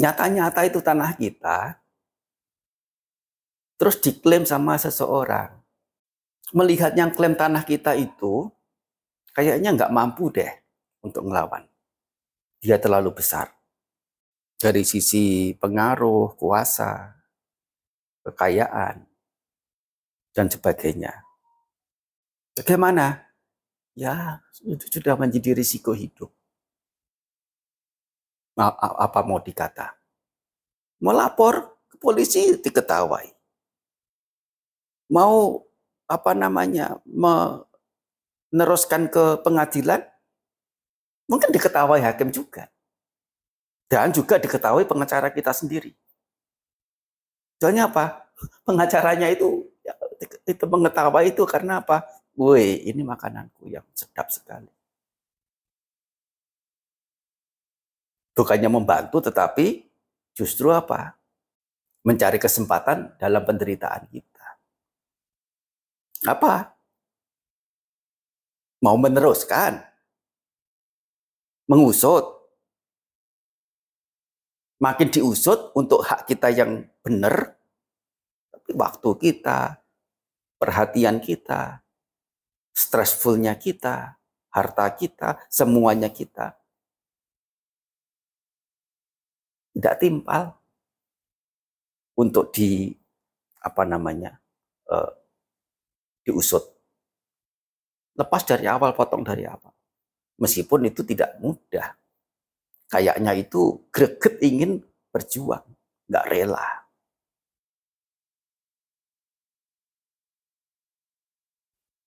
Nyata-nyata 0.00 0.60
itu 0.66 0.80
tanah 0.80 1.14
kita, 1.14 1.78
terus 3.78 4.00
diklaim 4.00 4.48
sama 4.48 4.80
seseorang. 4.80 5.54
Melihat 6.56 6.96
yang 6.98 7.14
klaim 7.14 7.38
tanah 7.38 7.62
kita 7.62 7.94
itu, 7.94 8.50
kayaknya 9.36 9.76
nggak 9.76 9.94
mampu 9.94 10.34
deh 10.34 10.50
untuk 11.04 11.28
ngelawan. 11.28 11.68
Dia 12.58 12.80
terlalu 12.80 13.14
besar. 13.14 13.54
Dari 14.58 14.82
sisi 14.82 15.52
pengaruh, 15.54 16.34
kuasa, 16.34 17.14
kekayaan, 18.24 19.04
dan 20.34 20.50
sebagainya. 20.50 21.22
Bagaimana? 22.58 23.24
ya 23.94 24.42
itu 24.66 24.98
sudah 24.98 25.14
menjadi 25.14 25.54
risiko 25.54 25.94
hidup. 25.94 26.34
Apa 28.58 29.22
mau 29.26 29.42
dikata? 29.42 29.94
Melapor 31.02 31.74
ke 31.90 31.98
polisi 31.98 32.54
diketawai. 32.58 33.26
Mau 35.10 35.66
apa 36.06 36.34
namanya 36.36 37.00
meneruskan 37.06 39.08
ke 39.10 39.42
pengadilan 39.42 40.06
mungkin 41.26 41.50
diketahui 41.50 42.00
hakim 42.02 42.30
juga. 42.30 42.68
Dan 43.90 44.12
juga 44.14 44.38
diketahui 44.38 44.84
pengacara 44.86 45.30
kita 45.30 45.52
sendiri. 45.54 45.94
Soalnya 47.62 47.86
apa? 47.90 48.26
Pengacaranya 48.66 49.30
itu 49.30 49.73
itu 50.44 50.64
mengetahui 50.68 51.32
itu 51.32 51.42
karena 51.48 51.80
apa? 51.80 52.04
Woi, 52.34 52.82
ini 52.84 53.06
makananku 53.06 53.70
yang 53.70 53.86
sedap 53.94 54.28
sekali. 54.28 54.70
Bukannya 58.34 58.66
membantu 58.66 59.22
tetapi 59.22 59.86
justru 60.34 60.74
apa? 60.74 61.14
Mencari 62.02 62.36
kesempatan 62.36 63.14
dalam 63.16 63.46
penderitaan 63.46 64.10
kita. 64.10 64.46
Apa? 66.26 66.74
Mau 68.82 68.98
meneruskan? 68.98 69.80
Mengusut? 71.70 72.34
Makin 74.82 75.08
diusut 75.08 75.72
untuk 75.72 76.04
hak 76.04 76.28
kita 76.28 76.52
yang 76.52 76.84
benar, 77.00 77.56
waktu 78.74 79.10
kita, 79.18 79.78
perhatian 80.58 81.22
kita, 81.22 81.80
stressfulnya 82.74 83.54
kita, 83.54 84.18
harta 84.50 84.86
kita, 84.94 85.38
semuanya 85.50 86.10
kita 86.10 86.58
tidak 89.74 89.94
timpal 89.98 90.54
untuk 92.14 92.54
di 92.54 92.94
apa 93.58 93.82
namanya 93.82 94.38
uh, 94.86 95.10
diusut. 96.22 96.62
Lepas 98.14 98.46
dari 98.46 98.70
awal, 98.70 98.94
potong 98.94 99.26
dari 99.26 99.42
awal. 99.42 99.74
Meskipun 100.38 100.86
itu 100.86 101.02
tidak 101.02 101.34
mudah. 101.42 101.98
Kayaknya 102.86 103.34
itu 103.34 103.82
greget 103.90 104.38
ingin 104.38 104.78
berjuang, 105.10 105.66
nggak 106.06 106.26
rela. 106.30 106.83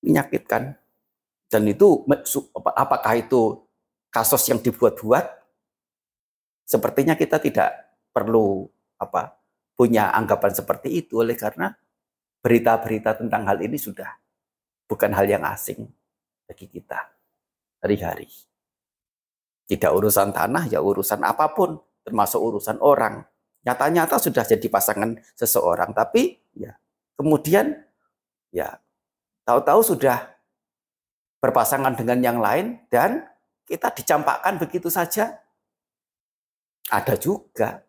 Menyakitkan. 0.07 0.79
Dan 1.47 1.63
itu 1.67 2.03
apakah 2.75 3.13
itu 3.19 3.63
kasus 4.11 4.47
yang 4.51 4.59
dibuat-buat 4.59 5.37
Sepertinya 6.67 7.15
kita 7.15 7.39
tidak 7.39 7.95
perlu 8.11 8.67
apa 8.99 9.39
punya 9.79 10.11
anggapan 10.11 10.51
seperti 10.51 10.99
itu 10.99 11.23
oleh 11.23 11.39
karena 11.39 11.71
berita-berita 12.43 13.23
tentang 13.23 13.47
hal 13.47 13.55
ini 13.63 13.79
sudah 13.79 14.11
bukan 14.83 15.15
hal 15.15 15.23
yang 15.31 15.47
asing 15.47 15.87
bagi 16.43 16.67
kita 16.67 17.07
hari-hari. 17.79 18.27
Tidak 19.63 19.87
urusan 19.87 20.35
tanah 20.35 20.67
ya 20.67 20.83
urusan 20.83 21.23
apa 21.23 21.55
pun 21.55 21.79
termasuk 22.03 22.43
urusan 22.43 22.83
orang. 22.83 23.23
Nyata-nyata 23.63 24.19
sudah 24.19 24.43
jadi 24.43 24.67
pasangan 24.67 25.15
seseorang 25.39 25.95
tapi 25.95 26.35
ya 26.51 26.75
kemudian 27.15 27.79
ya 28.51 28.75
tahu-tahu 29.47 29.79
sudah 29.95 30.27
berpasangan 31.39 31.95
dengan 31.95 32.19
yang 32.19 32.37
lain 32.43 32.83
dan 32.91 33.23
kita 33.63 33.95
dicampakkan 33.95 34.59
begitu 34.59 34.91
saja 34.91 35.39
ada 36.91 37.15
juga. 37.15 37.83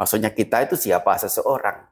Maksudnya 0.00 0.32
kita 0.32 0.64
itu 0.64 0.78
siapa 0.78 1.12
seseorang. 1.20 1.84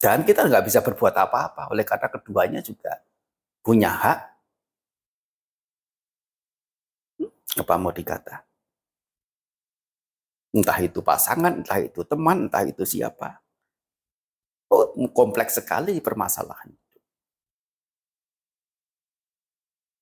Dan 0.00 0.24
kita 0.26 0.46
nggak 0.46 0.64
bisa 0.66 0.80
berbuat 0.82 1.14
apa-apa. 1.14 1.70
Oleh 1.72 1.84
karena 1.86 2.08
keduanya 2.10 2.60
juga 2.62 3.00
punya 3.60 3.90
hak. 3.90 4.18
Hmm, 7.20 7.32
apa 7.62 7.74
mau 7.76 7.92
dikata? 7.92 8.44
Entah 10.56 10.78
itu 10.80 11.04
pasangan, 11.04 11.60
entah 11.60 11.80
itu 11.84 12.00
teman, 12.06 12.48
entah 12.48 12.64
itu 12.64 12.84
siapa. 12.88 13.45
Oh, 14.66 14.90
kompleks 15.14 15.62
sekali 15.62 16.02
permasalahan 16.02 16.74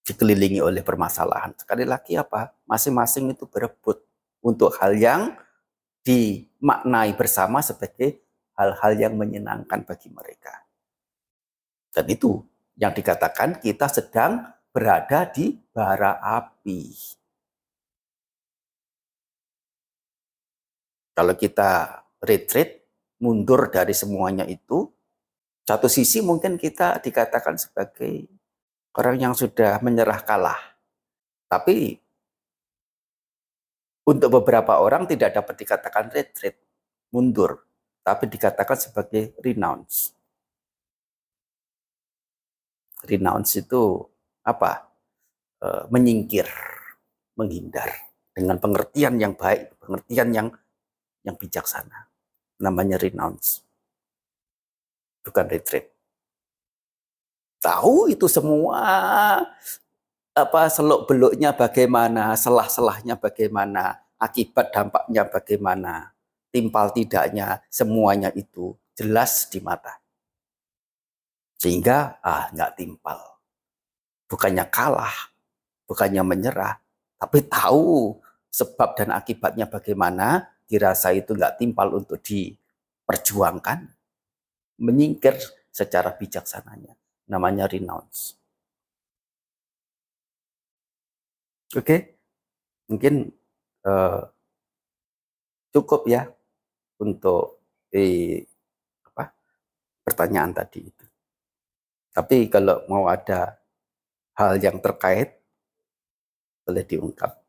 dikelilingi 0.05 0.61
oleh 0.61 0.85
permasalahan. 0.85 1.57
Sekali 1.57 1.89
lagi 1.89 2.15
apa? 2.15 2.53
Masing-masing 2.69 3.33
itu 3.33 3.49
berebut 3.49 4.05
untuk 4.45 4.77
hal 4.77 4.93
yang 4.95 5.33
dimaknai 6.05 7.17
bersama 7.17 7.65
sebagai 7.65 8.21
hal-hal 8.55 8.93
yang 9.01 9.17
menyenangkan 9.17 9.83
bagi 9.89 10.13
mereka. 10.13 10.69
Dan 11.89 12.05
itu 12.13 12.45
yang 12.77 12.93
dikatakan 12.93 13.59
kita 13.65 13.89
sedang 13.89 14.45
berada 14.69 15.25
di 15.25 15.57
bara 15.73 16.21
api. 16.21 16.93
Kalau 21.15 21.35
kita 21.39 22.03
retreat, 22.21 22.84
mundur 23.25 23.73
dari 23.73 23.97
semuanya 23.97 24.45
itu, 24.45 24.85
satu 25.65 25.89
sisi 25.89 26.21
mungkin 26.21 26.61
kita 26.61 27.01
dikatakan 27.01 27.57
sebagai 27.57 28.29
orang 29.01 29.17
yang 29.17 29.33
sudah 29.33 29.81
menyerah 29.81 30.21
kalah. 30.21 30.61
Tapi 31.49 31.97
untuk 34.05 34.29
beberapa 34.29 34.77
orang 34.85 35.09
tidak 35.09 35.33
dapat 35.33 35.57
dikatakan 35.57 36.13
retreat, 36.13 36.61
mundur, 37.09 37.65
tapi 38.05 38.29
dikatakan 38.29 38.77
sebagai 38.77 39.33
renounce. 39.41 40.13
Renounce 43.09 43.65
itu 43.65 44.05
apa? 44.45 44.93
E, 45.65 45.89
menyingkir, 45.89 46.45
menghindar 47.41 47.89
dengan 48.37 48.61
pengertian 48.61 49.17
yang 49.17 49.33
baik, 49.33 49.73
pengertian 49.81 50.29
yang 50.37 50.49
yang 51.25 51.37
bijaksana. 51.41 52.14
Namanya 52.61 53.01
renounce. 53.01 53.63
Bukan 55.25 55.49
retreat 55.49 55.95
tahu 57.65 58.13
itu 58.13 58.29
semua 58.29 58.85
apa 60.37 60.63
seluk 60.69 61.09
beluknya 61.09 61.57
bagaimana, 61.57 62.37
selah-selahnya 62.37 63.17
bagaimana, 63.17 64.05
akibat 64.21 64.69
dampaknya 64.69 65.25
bagaimana, 65.25 66.13
timpal 66.53 66.93
tidaknya, 66.93 67.65
semuanya 67.73 68.29
itu 68.37 68.77
jelas 68.93 69.49
di 69.49 69.65
mata. 69.65 69.97
Sehingga 71.57 72.21
ah 72.21 72.53
nggak 72.53 72.77
timpal. 72.77 73.17
Bukannya 74.29 74.67
kalah, 74.69 75.33
bukannya 75.89 76.21
menyerah, 76.27 76.77
tapi 77.17 77.47
tahu 77.47 78.19
sebab 78.51 78.99
dan 78.99 79.15
akibatnya 79.15 79.71
bagaimana, 79.71 80.51
dirasa 80.65 81.13
itu 81.13 81.37
nggak 81.37 81.61
timpal 81.61 81.93
untuk 81.93 82.19
diperjuangkan, 82.25 83.85
menyingkir 84.81 85.37
secara 85.71 86.15
bijaksananya 86.15 86.95
namanya 87.29 87.65
renounce. 87.69 88.37
Oke, 91.75 91.83
okay? 91.83 92.01
mungkin 92.87 93.35
uh, 93.83 94.23
cukup 95.75 96.07
ya 96.07 96.31
untuk 97.03 97.67
eh, 97.91 98.47
apa 99.11 99.35
pertanyaan 100.07 100.55
tadi 100.55 100.87
itu. 100.87 101.05
Tapi 102.15 102.47
kalau 102.47 102.87
mau 102.87 103.11
ada 103.11 103.59
hal 104.39 104.63
yang 104.63 104.79
terkait 104.79 105.35
boleh 106.63 106.87
diungkap. 106.87 107.44